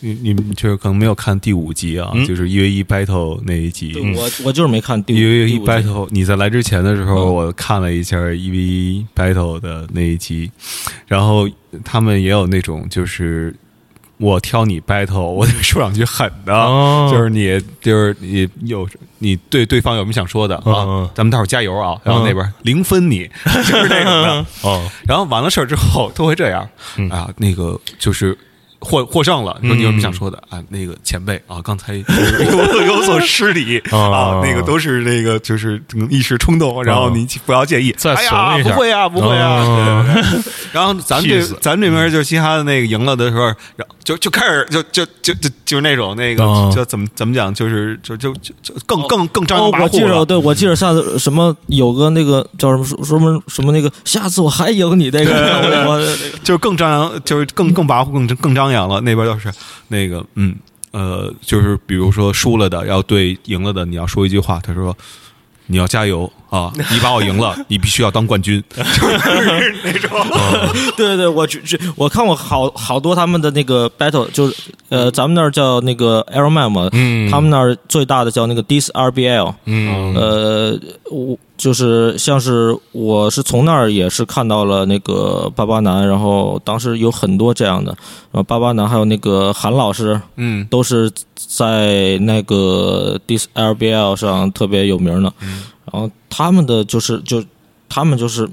[0.00, 3.92] 你你们就是可能没有看第五集啊，嗯就是一 v 一 battle 那一集。
[3.92, 7.34] 对我我就是没看一 v 一 battle，你在来之前的时候，嗯。
[7.34, 10.50] 我看了一下一 v 一 battle 的那一集，
[11.06, 11.48] 然后
[11.84, 13.54] 他们也有那种就是
[14.18, 18.88] 我挑你 battle，我得说两句狠的，哦就是你就是你有
[19.18, 20.72] 你对对方有什么想说的嗯
[21.04, 24.46] 啊，咱们待会儿加油啊，然后那边零分你， 就是那种的。
[24.62, 27.08] 哦，然后完了事儿之后都会这样嗯。
[27.10, 28.36] 啊，那个就是
[28.80, 30.62] 获获胜了，说你有什么想说的啊？
[30.68, 37.92] 那个前辈啊，刚才就 是有有所失礼 啊哦，那个都是那个就是一时冲动，然后你不要介意。
[37.96, 39.62] 再哎呀，不会啊，不会啊。
[39.62, 43.44] 哦对对对 然后咱这咱这边就是嘻哈的那个赢了的时候，
[43.76, 50.24] 然后就就开始就就就就就是那种那个哦就怎么怎么讲，就是就就就就更更更张哦扬，跋我记着，扈了。
[50.26, 55.32] 对我记着下次什么有个那个叫什么什么什么那个，下次我还赢你那个，
[55.88, 55.98] 我
[56.44, 59.00] 就是更张扬，就是更更跋扈、更更张张扬了。
[59.00, 59.52] 那边要是
[59.88, 60.56] 那个，嗯，
[60.90, 64.96] 呃，就是比如说输了的要对赢了的，你要说一句话，他说。
[65.68, 66.72] 你要加油啊！
[66.92, 70.10] 你把我赢了，你必须要当冠军， 就是那种。
[70.96, 74.54] 对对对，我去去，我看过好好多他们的那个 battle，就是
[74.88, 77.30] 呃，咱们那儿叫那个 Air Man 嘛，嗯。
[77.30, 80.14] 他们那儿最大的叫那个 Dis RBL，嗯。
[80.14, 80.78] 呃，
[81.10, 87.90] 我就是像是我是从那儿也是看到了那个巴巴男，然后当时有很多这样的，
[88.30, 90.64] 然后巴巴男还有那个韩老师，嗯。
[90.70, 95.32] 都是在那个 Dis LBL 上特别有名的，
[95.92, 97.42] 然后他们的就是就
[97.88, 98.48] 他们就是。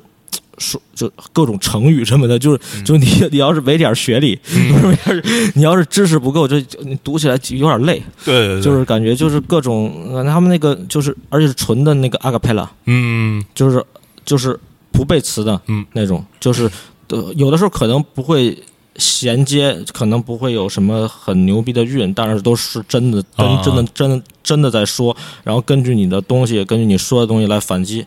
[0.59, 6.61] 说就各种成语什么的，就是就你 你要是没点学历， 不是要是你要是知识不够，就
[7.03, 13.43] 读起来有点累，对对对，就是感觉就是各种呃他们那个就是而且是纯的那个阿卡贝拉，嗯。
[13.55, 13.83] 就是
[14.23, 14.57] 就是
[14.91, 16.23] 不背词的，嗯，那种。
[16.39, 16.69] 就是
[17.09, 18.55] 呃有的时候可能不会
[18.95, 28.05] 衔接，可能不会有什么很牛逼的运，但是都是真的真啊真的真的真的在说，然后根据你的东西，根据你说的东西来反击。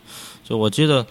[0.49, 1.05] 就我记得，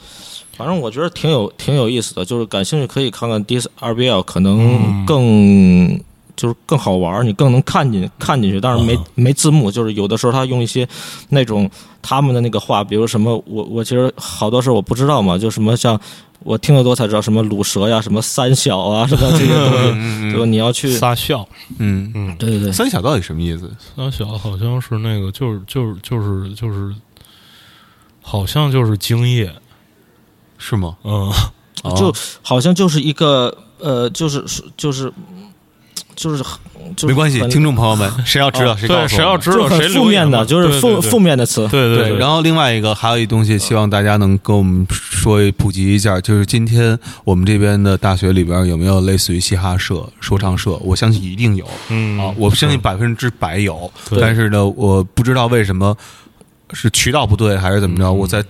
[0.56, 6.00] 反正我觉得挺有挺有意思的，就是感兴趣可以看看 Dis RBL，可能更。
[6.36, 10.88] 就是更好玩儿，你更能看进看进去，但是没、没字幕，就是有的时候他用一些
[11.30, 11.70] 那种
[12.02, 16.00] 他们的那个话，比如什么我我其实好多事儿我不知道嘛，就什么像
[16.44, 20.46] 我听得多才知道什么卤蛇呀，什么三小啊，什么这些东西，对吧？
[20.46, 21.48] 你要去撒笑，
[21.80, 22.12] 嗯。
[22.14, 23.72] 嗯，对对对，三小到底什么意思？
[23.96, 26.94] 三小好像是那个，就是就是就是就是，
[28.22, 29.52] 好像就是精液，
[30.58, 30.98] 是吗？
[31.04, 31.32] 嗯。
[31.84, 32.12] 哦就
[32.42, 34.44] 好像就是一个呃，就是
[34.76, 35.12] 就是
[36.16, 36.44] 就是
[36.96, 41.68] 就是没关系，听众朋友们， 谁要知道谁告诉谁要知就很道谁负面的，就是负负面，的词。
[41.68, 50.72] 对对对，然后另外一个还有一东西，希望大家能跟我们说普及一下，就是今天我们这边的大学里边有没有类似于嘻哈社、说唱社？
[50.82, 53.92] 我相信一定有嗯啊，我相信百分之百有。
[54.10, 55.96] 对但是呢，我不知道为什么
[56.74, 58.44] 是渠道不对还是怎么着，嗯我在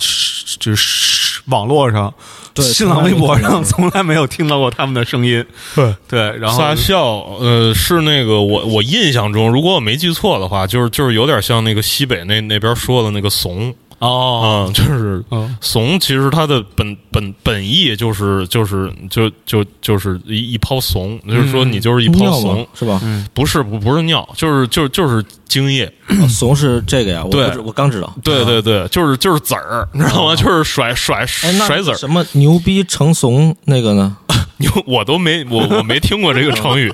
[0.59, 2.14] 就是网络上、
[2.54, 5.46] 对新浪微博上从从来没有听到过他们的声音。
[5.76, 5.93] 对。
[6.08, 7.04] 对，然后撒笑，
[7.39, 23.02] 呃，是那个我我印象中，如果我没记错的话，就是就是有点像那个西北那那边说的那个怂哦，啊、就是嗯怂，其实它的本本本意就是就是就就就是一一泡怂，就是说你就是一泡怂嘛，，是吧？
[23.34, 28.14] 不是不不是尿，就是就是就是精液，啊怂是这个呀，我对不知我刚知道。
[28.24, 30.36] 对对对，就是就是籽儿，你知道吗？
[30.36, 34.18] 就是甩甩甩籽儿，什么牛逼成怂那个呢？
[34.58, 36.89] 牛我都没我我没听过这个成语，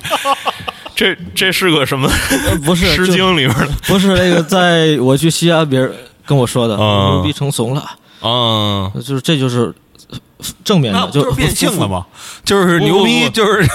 [0.96, 2.10] 这这是个什么
[2.48, 5.92] 呃不是《诗经》里边的不是那个，在我去西安，别人
[6.32, 7.82] 跟我说的，啊牛逼成怂了，
[8.22, 8.90] 啊？
[8.96, 9.76] 就是这就是
[10.64, 11.90] 正面的，就是变性了？
[11.90, 12.06] 吗？
[12.46, 13.68] 就是牛逼，就是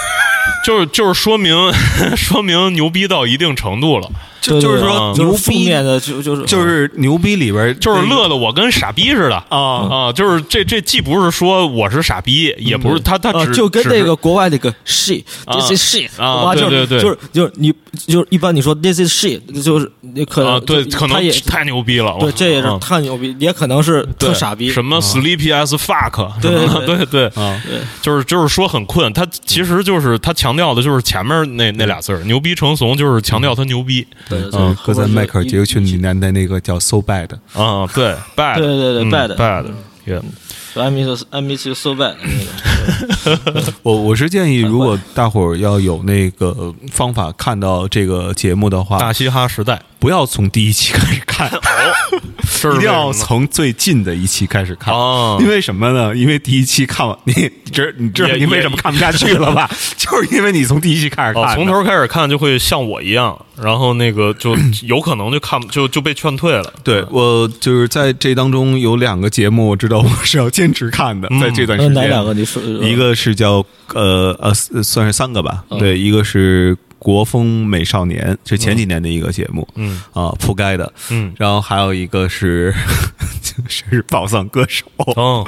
[0.64, 1.54] 就是就是说明
[2.16, 4.08] 说明牛逼到一定程度了，
[4.46, 9.58] 就是说牛就是负逼面的，就就是就是牛逼里边就是乐的我跟傻逼似的啊。
[10.06, 10.12] 啊！
[10.12, 17.02] 就是这这既不是说我是傻逼，也不是他他就跟那个国外那个 she 啊 this is she 啊哇就是对对对。
[17.02, 17.72] 就是就是你
[18.06, 22.78] 就是一般你说 this is she 就是你可能啊，对，可能也太牛逼了，对这也是啊。
[22.80, 26.50] 太牛逼，也可能是特傻逼，什么 sleepy as fuck，对
[26.86, 27.16] 对对。
[27.16, 27.58] 对，啊，
[28.02, 34.06] 就是就是说很困，他其实就是他强调的就是前面那那俩字儿，牛逼成怂，就是强调他牛逼
[34.52, 42.75] 嗯，搁在迈克尔杰克逊里面的那个叫 So Bad，啊，对，bad，对对对嗯 bad bad，yeah，I miss I miss you so bad 那个
[43.82, 51.60] 我我是建议，如果大伙儿要有那个方法看到这个节目的话，大嘻哈时代，不要从第一期开始看，哦
[52.48, 54.94] 是一定要从最近的一期开始看。
[54.94, 56.14] 哦因为什么呢？
[56.16, 57.34] 因为第一期看完，你
[57.64, 59.68] 你知你知道你为什么看不下去了吧？
[59.96, 64.56] 就是因为你从第一期开始看哦，，从头开始看就会像我一样，然后那个就
[64.86, 66.72] 有可能就看就就被劝退了。
[66.82, 71.94] 对我就是在这当中有两个节目，我知道我是要坚持看的，在这段时间。
[71.94, 72.32] 呃哪两个？
[72.32, 73.64] 你说一个是叫
[73.94, 75.64] 呃呃，算是三个吧。
[75.70, 80.92] 嗯对，一个是国风美少年，是前几年的一个节目，嗯啊，铺盖的。
[81.10, 82.74] 嗯，然后还有一个是
[83.68, 85.46] 是宝藏歌手，哦，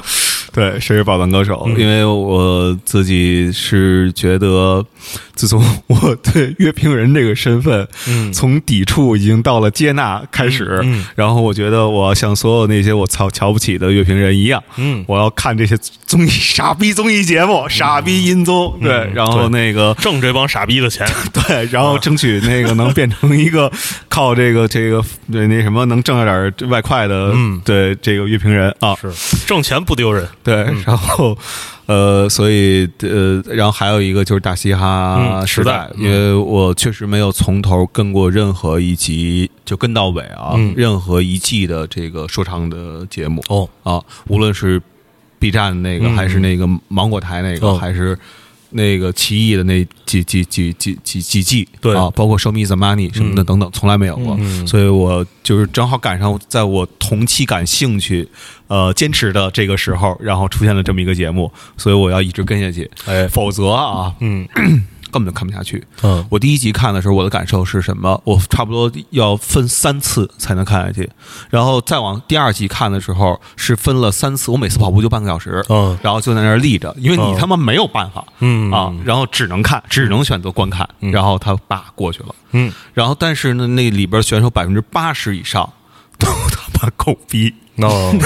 [0.59, 1.63] 对，谁是宝藏歌手？
[1.67, 1.79] 嗯。
[1.79, 4.85] 因为我自己是觉得，
[5.33, 8.33] 自从我对乐评人这个身份，嗯。
[8.33, 10.83] 从抵触已经到了接纳开始，
[11.15, 15.05] 然后我觉得我要像所有那些我瞧瞧不起的乐评人一样，嗯。
[15.07, 23.71] 我要看这些综艺傻逼综艺节目，傻逼音综，对，嗯然后那个挣这帮傻逼的钱， 对，然后争取那个能变成一个
[24.09, 25.01] 靠这个这个
[25.31, 27.61] 对那什么能挣着点外快的，嗯。
[27.63, 29.11] 对这个乐评人啊，是
[29.45, 30.27] 挣钱不丢人。
[30.49, 31.37] 对，然后
[31.85, 40.73] 呃，所以呃，然后还有一个就是大嘻哈嗯时代，时代因为我确实没有从头跟过任何一集，就跟到尾啊，嗯。
[40.75, 43.43] 任何一季的这个说唱的节目。
[43.49, 43.69] 哦。
[43.83, 44.81] 啊，无论是
[45.39, 47.77] B 站那个，嗯还是那个芒果台那个，哦。
[47.77, 48.17] 还是。
[48.71, 51.95] 那个奇异的那几几几几几几季，对。
[51.95, 53.45] 啊，包括 Show Me the Money 什么的嗯。
[53.45, 54.65] 等等，从来没有过，嗯。
[54.67, 58.27] 所以我就是正好赶上在我同期感兴趣，
[58.67, 64.47] 呃，坚持的这个时候，然后出现了这么一个节目，所以我要一直跟下去，哎，否则啊，嗯
[65.11, 65.83] 根本就看不下去。
[66.01, 66.25] 嗯。
[66.29, 68.21] 我第一集看的时候，我的感受是什么？
[68.25, 71.09] 我差不多要分三次才能看下去，
[71.49, 75.97] 然后再往第二集看的时候是分了三次，我每次跑步就半个小时，嗯。
[76.01, 78.25] 然后就在那儿立着，因为你嗯他妈没有办法。
[78.39, 78.71] 嗯。
[78.71, 81.11] 啊，然后只能看，只能选择观看，嗯。
[81.11, 82.71] 然后他爸过去了，嗯。
[82.93, 85.67] 然后但是呢，那里边选手百分之八十以上
[86.17, 87.53] 都他妈狗逼。
[87.81, 88.13] 哦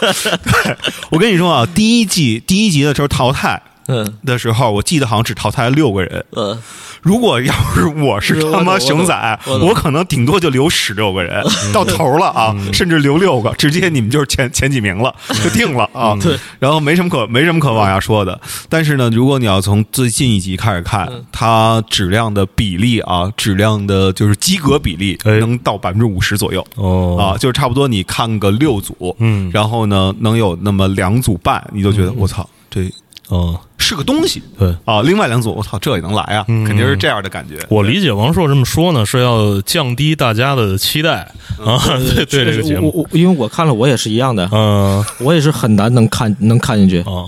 [1.10, 3.60] 我跟你说啊，第一季第一集的时候淘汰
[3.90, 4.18] 嗯。
[4.24, 6.24] 的时候，我记得好像只淘汰了六个人。
[6.36, 6.58] 嗯。
[7.02, 11.42] 如果要是我是他妈熊仔，我可能顶多就留十六个人
[11.72, 16.14] 到头了啊，甚至留六个，直接你们就是前前几名了，就定了啊。
[16.20, 18.38] 对，然后没什么可没什么可往下说的。
[18.68, 25.38] 但是呢，如果你要从最近一集开始看，它质量的比例啊，质量的就是及格比例哎。
[25.38, 26.62] 能到百分之五十左右。
[26.74, 27.16] 哦。
[27.18, 29.50] 啊，就是差不多你看个六组，嗯。
[29.54, 32.92] 然后呢，能有那么两组半，你就觉得我操，这
[33.30, 34.42] 哦，是个东西。
[34.58, 34.74] 对。
[34.84, 35.00] 啊。
[35.02, 36.64] 另外两组，我操，这也能来啊，嗯。
[36.64, 37.64] 肯定是这样的感觉。
[37.68, 41.32] 我理解王硕这么说呢，是要降低大家的期待。
[41.64, 41.78] 啊，
[42.14, 45.04] 对对这个节目，我我因为我看了，我也是一样的，嗯。
[45.20, 47.00] 我也是很难能看能看进去。
[47.00, 47.24] 啊，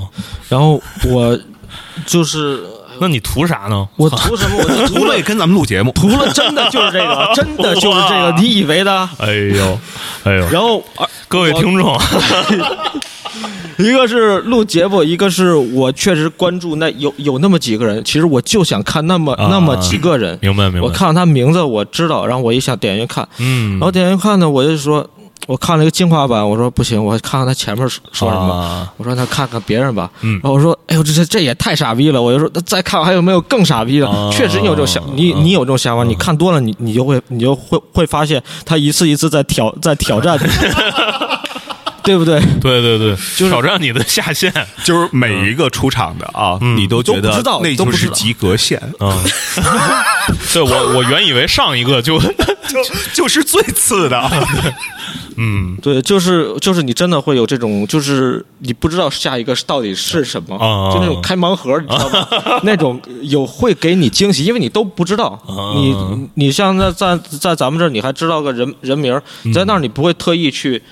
[0.49, 1.39] 然后我
[2.05, 2.62] 就是
[3.03, 3.89] 那你图啥呢？
[3.97, 4.59] 我图什么？
[4.59, 9.09] 我就图了跟咱们录节目，图了，真的就是这个， 真的就是这个，你以为的？
[9.19, 9.79] 哎呦，
[10.23, 11.99] 哎呦，然后啊各位听众，
[13.79, 20.39] 一个是录节目，一个是我确实关注那有有那么几个人，其实我就想看那么、啊那么几个人。
[20.41, 20.87] 明白明白。
[20.87, 25.05] 我看到他名字我知道，然后我一下点进去看，嗯，然后点进去看呢，我就说，
[25.47, 28.55] 我看了一个精华版，我说不行，我看看他前面说说什么。
[28.55, 32.23] 啊我说那看看别人吧，嗯然后我说，哎呦，这这这也太傻逼了！
[32.23, 34.09] 我就说，那再看还有没有更傻逼的？
[34.09, 40.47] 啊确实你有这种想，你你有这种想法，你看多了，你你就会你就会会发现他一次一次在挑在挑战你，
[42.05, 42.41] 对不对？
[42.61, 44.53] 对对对，就是挑战你的下限。
[44.85, 47.31] 就是每一个出场的啊，你都觉得
[47.62, 49.11] 那就是及格线，嗯，
[50.53, 54.31] 对我我原以为上一个就就就是最次的。
[55.37, 62.29] 嗯对，就是就是你真的会有这种，就是你不知道下一个到底是什么，啊就那种开盲盒，你知道吗？
[62.65, 65.41] 那种有会给你惊喜，因为你都不知道。
[65.49, 70.83] 啊你你像在在在咱们这儿，你还知道个人人名儿，嗯在那儿你不会特意去。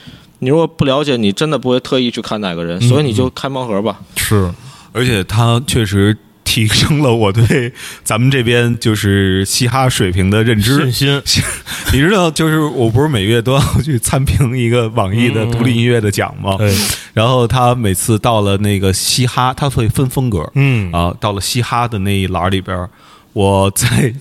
[0.41, 4.01] 你如果不了解，你真的不会特意去看哪个嗯人，所以你就开盲盒吧。
[4.17, 4.53] 是
[4.93, 7.73] 而且他确实提升了我对
[8.03, 11.23] 咱们这边就是嘻哈水平的认知信。
[11.25, 11.45] 心。
[11.93, 16.57] 你知道，就是我不是每月都要去参评一个网易的独立音乐的奖吗？
[16.59, 16.75] 对，
[17.12, 22.89] 然后他每次到了那个嘻哈，他会分风格，嗯啊，到了嘻哈的那一栏里边，
[23.33, 24.12] 我在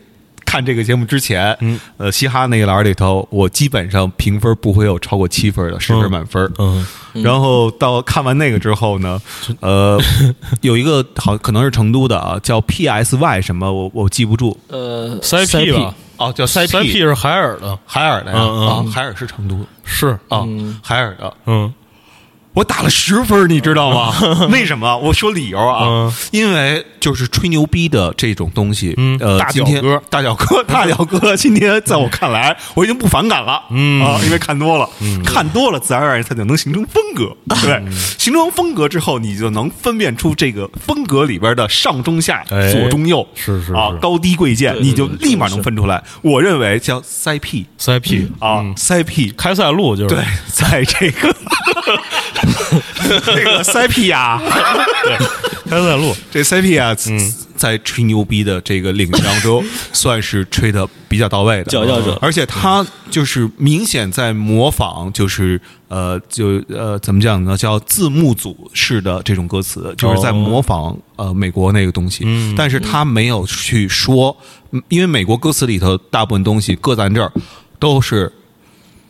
[0.49, 6.51] 看这个节目之前，嗯，呃，嘻哈那一栏里头，我基本上评分不会有超过七分的，十分满分。
[6.57, 6.83] 嗯。
[7.13, 9.21] 然后到看完那个之后呢，
[9.59, 10.01] 呃，
[10.61, 14.57] 有一个好可能是成都的啊，叫 PSY 什么，我我记不住。
[14.69, 18.67] 呃，CP 吧，哦，叫塞塞 P 是海尔的，海尔的呀，嗯嗯。
[18.67, 19.65] 啊，海尔是成都的。
[19.85, 20.17] 是。
[20.29, 20.43] 啊，
[20.81, 21.71] 海尔的，嗯
[22.53, 24.11] 我打了十分，你知道吗？
[24.51, 24.97] 为什么？
[24.97, 26.13] 我说理由啊，嗯。
[26.31, 29.17] 因为就是吹牛逼的这种东西，嗯。
[29.21, 30.01] 呃，大脚哥。
[30.09, 34.03] 大脚哥， 大脚哥，今天在我看来，我已经不反感了，嗯。
[34.03, 34.89] 啊，因为看多了，
[35.23, 42.71] 看多了，自然而然它就能形成风格，对，嗯形成风格之后，你就能分辨出这个风格里边的上中下、哎。
[42.73, 46.03] 左中右，啊是是啊，高低贵贱，你就立马能分出来。
[46.21, 50.15] 我认为叫塞 P 塞 P 啊，塞 P 开塞露就是。
[50.15, 51.33] 对，在这个
[53.25, 54.41] 这个 CP 呀，
[55.69, 57.33] 开塞露，这 CP 啊，嗯。
[57.59, 59.61] 在吹牛逼的这个领域当中，
[59.91, 61.65] 算是吹的比较到位的。
[61.65, 62.17] 佼佼者。
[62.21, 65.59] 而且他就是明显在模仿，就是
[65.89, 67.57] 呃，就呃，怎么讲呢？
[67.57, 72.55] 叫字幕组式的这种歌词，就是在模仿呃美国那个东西，嗯。
[72.57, 74.37] 但是他没有去说，
[74.71, 77.29] 嗯因为美国歌词里头大部分东西搁咱这儿
[77.77, 78.31] 都是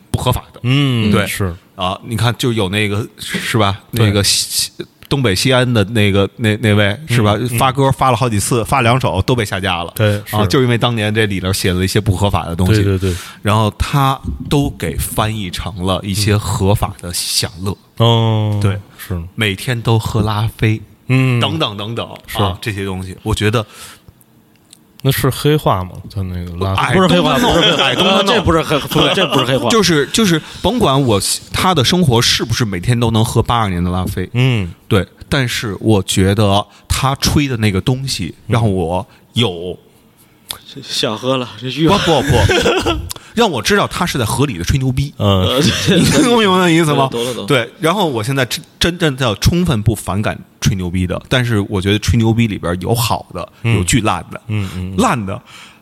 [0.09, 1.27] 不合法的，嗯，对。
[1.27, 3.79] 是啊，你看就有那个是吧？
[3.91, 7.37] 那个西西东北西安的那个那那位是吧？
[7.57, 9.93] 发歌发了好几次，发两首都被下架了。
[9.95, 10.47] 嗯对啊，是。
[10.49, 14.19] 就因为当年这里头写了一些不合法的东西，对对对，然后他
[14.49, 20.81] 都给翻译成了一些合法的享乐，哦，对，是，每天都喝拉菲。
[21.11, 22.37] 嗯，等等等等，是。
[22.37, 23.65] 啊，这些东西，我觉得
[25.01, 25.91] 那是黑化吗？
[26.13, 31.21] 他那个拉哎不是黑化，不是黑话，哎呃这不是黑，不是这不是黑化，就 是就是，甭管我
[31.53, 39.77] 他的生活是不是每天都能喝八二年的拉菲，嗯对，但是我觉得他吹的那个东西让我有
[40.83, 41.99] 想喝了，这欲不望。
[42.03, 42.99] 不不，
[43.39, 45.13] 让我知道他是在合理的吹牛逼。
[45.17, 45.59] 嗯呃，
[45.95, 47.07] 你听明白那意思吗？
[47.09, 55.41] 懂了懂对，然后我现在真真正的充分不反感吹牛逼的，但是我觉得吹牛逼里边有好的，有巨烂的，嗯嗯，烂的。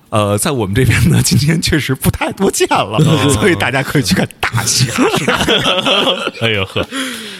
[0.09, 2.97] 呃，在我们这边呢，今天确实不太多见了，
[3.33, 5.33] 所以大家可以去看大嘻哈时代。
[6.41, 6.87] 哎呦呵，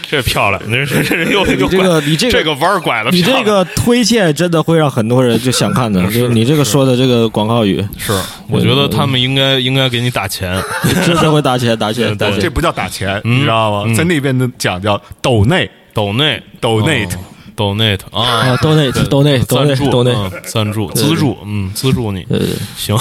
[0.10, 6.02] 这漂亮，这这这又又你这个你这个这个弯儿拐了，你这个推荐真的会让很多人就想看的。
[6.12, 8.14] 就你这个说的这个广告语，是，
[8.50, 10.58] 我觉得他们应该应该给你打钱，
[11.06, 12.40] 真的会打钱打钱打钱。
[12.40, 13.84] 这不叫打钱，嗯你知道吗？
[13.86, 13.94] 嗯。
[13.96, 15.70] 在那边的讲叫抖内。
[15.94, 17.06] 抖内抖内。
[17.06, 17.10] 哦
[17.58, 18.22] 抖内啊。
[18.22, 22.50] 啊，都内对都内都内赞助都内，嗯赞助对资助，嗯，资助你，对对。
[22.78, 22.96] 行。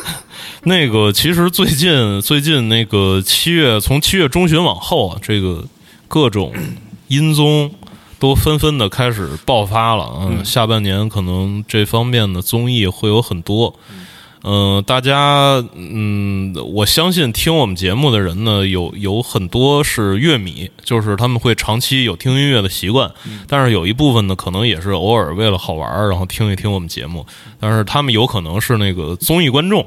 [0.64, 5.64] 那个其实最近最近那个七月从七月中旬往后啊，这个
[6.08, 6.52] 各种
[7.08, 7.70] 音综
[8.18, 10.10] 都纷纷的开始爆发了。
[10.22, 13.74] 嗯，下半年可能这方面的综艺会有很多。
[14.48, 23.10] 嗯、大家，嗯，我相信听我们节目的人呢，有有很多是乐迷，就是他们会长期有听音乐的习惯，
[23.48, 27.26] 但是有一部分呢，可能也是偶尔为了好玩儿，然后听一听我们节目，
[27.58, 29.84] 但是他们有可能是那个综艺观众，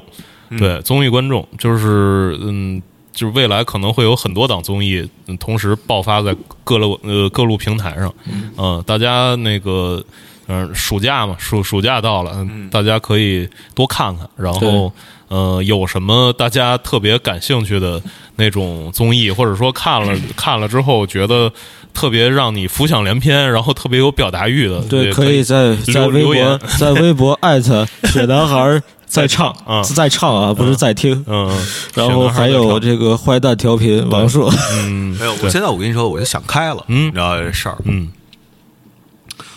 [0.58, 2.82] 对综艺观众，就是嗯，
[3.12, 6.34] 就是未来可能会有很多档综艺嗯同时爆发在
[6.64, 8.12] 各路呃各路平台上，
[8.56, 10.02] 嗯、大家那个
[10.46, 14.92] 嗯、暑假嘛，暑暑假到了，嗯大家可以多看看，然后
[15.28, 18.02] 呃有什么大家特别感兴趣的
[18.36, 21.52] 那种综艺，或者说看了 看了之后觉得
[21.94, 31.12] 特别让你浮想联翩，然后特别有表达欲的，对，可以在在微博在微博艾特 铁男孩儿在唱啊是在唱啊，不是在听。
[31.26, 35.16] 嗯，嗯 然后还有这个坏蛋调频王硕， 嗯。
[35.18, 37.08] 没有，我现在我跟你说，我就想开了，嗯。
[37.08, 37.76] 你知道这事儿。
[37.84, 38.08] 嗯。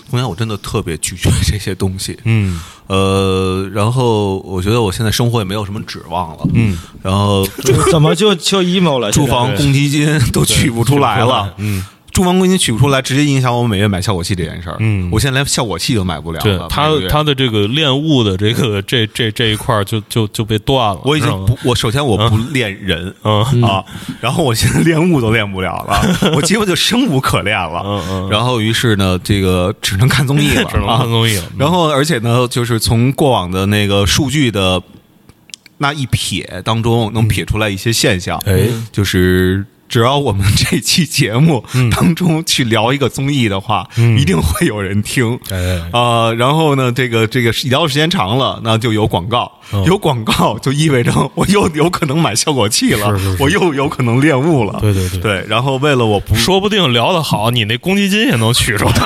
[0.10, 2.60] 从前我真的特别拒绝这些东西，嗯。
[2.88, 7.48] 呃，然后我觉得我现在生活也没有什么指望了，嗯，然后
[7.92, 9.12] 怎么就就 emo 了？
[9.12, 11.84] 住房公积金都取不出来了，嗯。
[12.14, 14.78] 住房公积金取不出来，直接影响我每月买效果器这件事儿。
[14.80, 16.44] 嗯我现在连效果器都买不了了。
[16.44, 21.02] 对他他的这个练物的这个这这这一块儿就就就被断了。
[21.04, 23.14] 我已经不，我首先我不练人。
[23.24, 23.84] 嗯啊，
[24.22, 27.82] 然后我现在练物都练不了了， 我几乎就生无可恋了。
[27.84, 34.82] 嗯嗯然后于是呢，这个只能看综艺了， 只能看综艺了啊然后而且呢，就是从过往的那个数据的
[35.80, 38.38] 那一撇当中，能撇出来一些现象。
[38.46, 41.88] 哎就是只要我们这期节目嗯。
[41.92, 43.88] 当中去聊一个综艺的话，
[44.18, 45.40] 一定会有人听。
[45.52, 45.80] 哎。
[45.92, 53.44] 啊、然后呢，这个这个聊的时间长了，那就有广告，嗯有广告就意味着我又有可能买效果器了，是是是。
[53.44, 54.80] 我又有可能练物了。
[54.82, 55.20] 对对对。
[55.20, 58.94] 对，然后为了我不说不定聊得好，你那公积金也能取出来。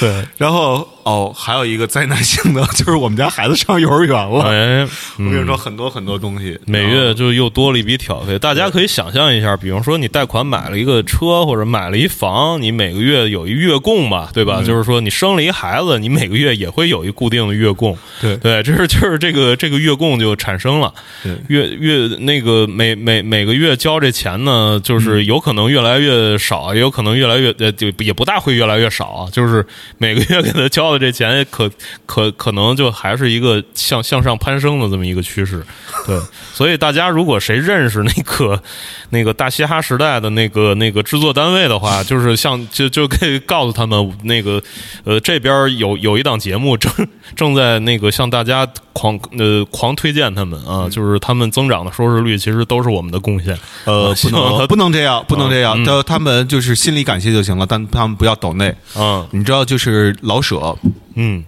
[0.00, 4.42] 对，然后哦，还有一个灾难性的， 就是我们家孩子上幼儿园了。
[4.44, 8.38] 哎，我跟你说，很多很多东西，每月就又多了一笔挑费。
[8.38, 14.62] 大家可以想象一下，比方说你贷款买了一个车或者买了一房，你每个月有一月供吧，对吧？
[14.62, 17.96] 就是说你生了一孩子，你每个月也会有一固定的月供。
[18.20, 20.92] 对对， 这是就是这个这个月供就产生了。
[21.22, 29.28] 对月月那个每每每个月交这钱呢，就是有可能越来越少，也有可能越来越呃，就也不大会越来越少啊。
[29.32, 29.64] 就是
[29.98, 31.68] 每个月给他交的这钱，可
[32.06, 35.64] 可可能就还是一个向向上攀升的这么一个趋势。
[36.06, 36.20] 对，
[36.52, 38.62] 所以大家如果谁认识那个
[39.08, 44.62] 那个大嘻哈时代的那个那个制作单位的话， 就是像就就可以告诉他们，那个
[45.04, 46.92] 呃这边有有一档节目正
[47.34, 53.58] 正在那个向大家狂呃狂推荐他们啊，就是他们增长的收视率其实都是我们的贡献。
[53.84, 55.80] 呃，不能不能这样，不能这样。
[55.82, 58.74] 嗯他他们就是心里感谢就行了，但他们不要抖内。
[58.96, 60.76] 嗯你知道，就是老舍，
[61.14, 61.44] 嗯，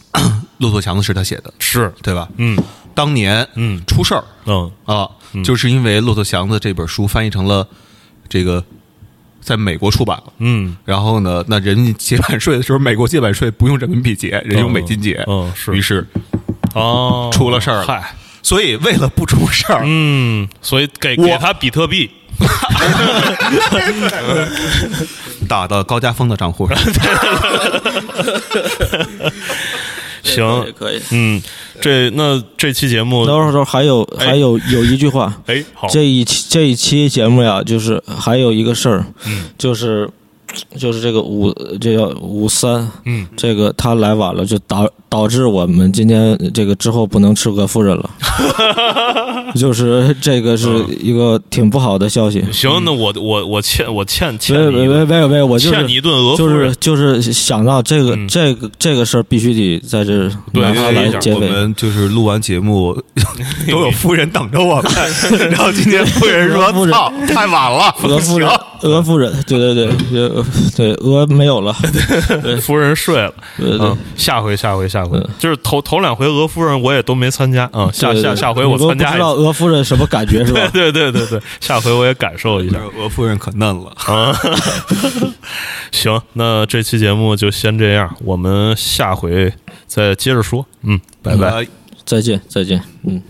[0.58, 2.28] 骆驼祥子是他写的，是对吧？
[2.36, 2.56] 嗯
[2.94, 5.08] 当年嗯出事儿嗯啊，
[5.44, 7.66] 就是因为《骆驼祥子》这本书翻译成了
[8.28, 8.64] 这个
[9.40, 10.32] 在美国出版了。
[10.38, 15.24] 嗯然后呢，那人家结版税的时候，美国结版税不用人民币结，人用美金结。
[15.26, 16.06] 嗯是于是，
[16.74, 18.14] 哦，出了事儿了嗨。
[18.42, 22.08] 所以为了不出事儿，嗯，所以给给他比特币，
[25.48, 26.76] 打到高家峰的账户上。
[30.22, 31.00] 行，可以。
[31.10, 31.42] 嗯，
[31.82, 39.04] 这那这期节目，到时候还有哎还有有一句话，哎，好，这一期这一期节目呀，就是还有一个事儿，
[39.58, 40.08] 就是
[40.76, 48.10] 就是这个五这叫五三，嗯，这个他来晚了，就导导致我们今天这个之后不能吃鹅夫人了，
[49.56, 50.68] 就是这个是
[51.00, 52.44] 一个挺不好的消息。
[52.52, 61.48] 行，那我我我欠我欠欠没没你一顿没没没，我就是欠你一顿俄就是就是想到这个嗯这个这个事儿必须得在这儿对拿它来对我结尾。
[61.48, 62.92] 们就是录完节目
[63.70, 64.92] 都有夫人等着我们，
[65.50, 69.88] 然后今天夫人说： “夫人操，太晚了，俄夫人行，俄夫人，对对对，
[70.20, 70.43] 呃
[70.76, 71.72] 对，鹅没有了，
[72.60, 80.68] 夫人睡了，对对对嗯，下回下回下回嗯，就是头头两回鹅夫人我也都没参加，啊，下下下回我参加，不知道鹅夫人什么感觉是吧？
[80.72, 82.78] 对对对对，下回我也感受一下。
[82.98, 83.92] 鹅夫人可嫩了。
[84.06, 84.34] 啊，
[85.92, 89.52] 行，那这期节目就先这样，我们下回
[89.86, 90.66] 再接着说。
[90.82, 91.50] 嗯，拜拜。
[91.50, 91.68] 拜
[92.04, 93.22] 再见再见，嗯。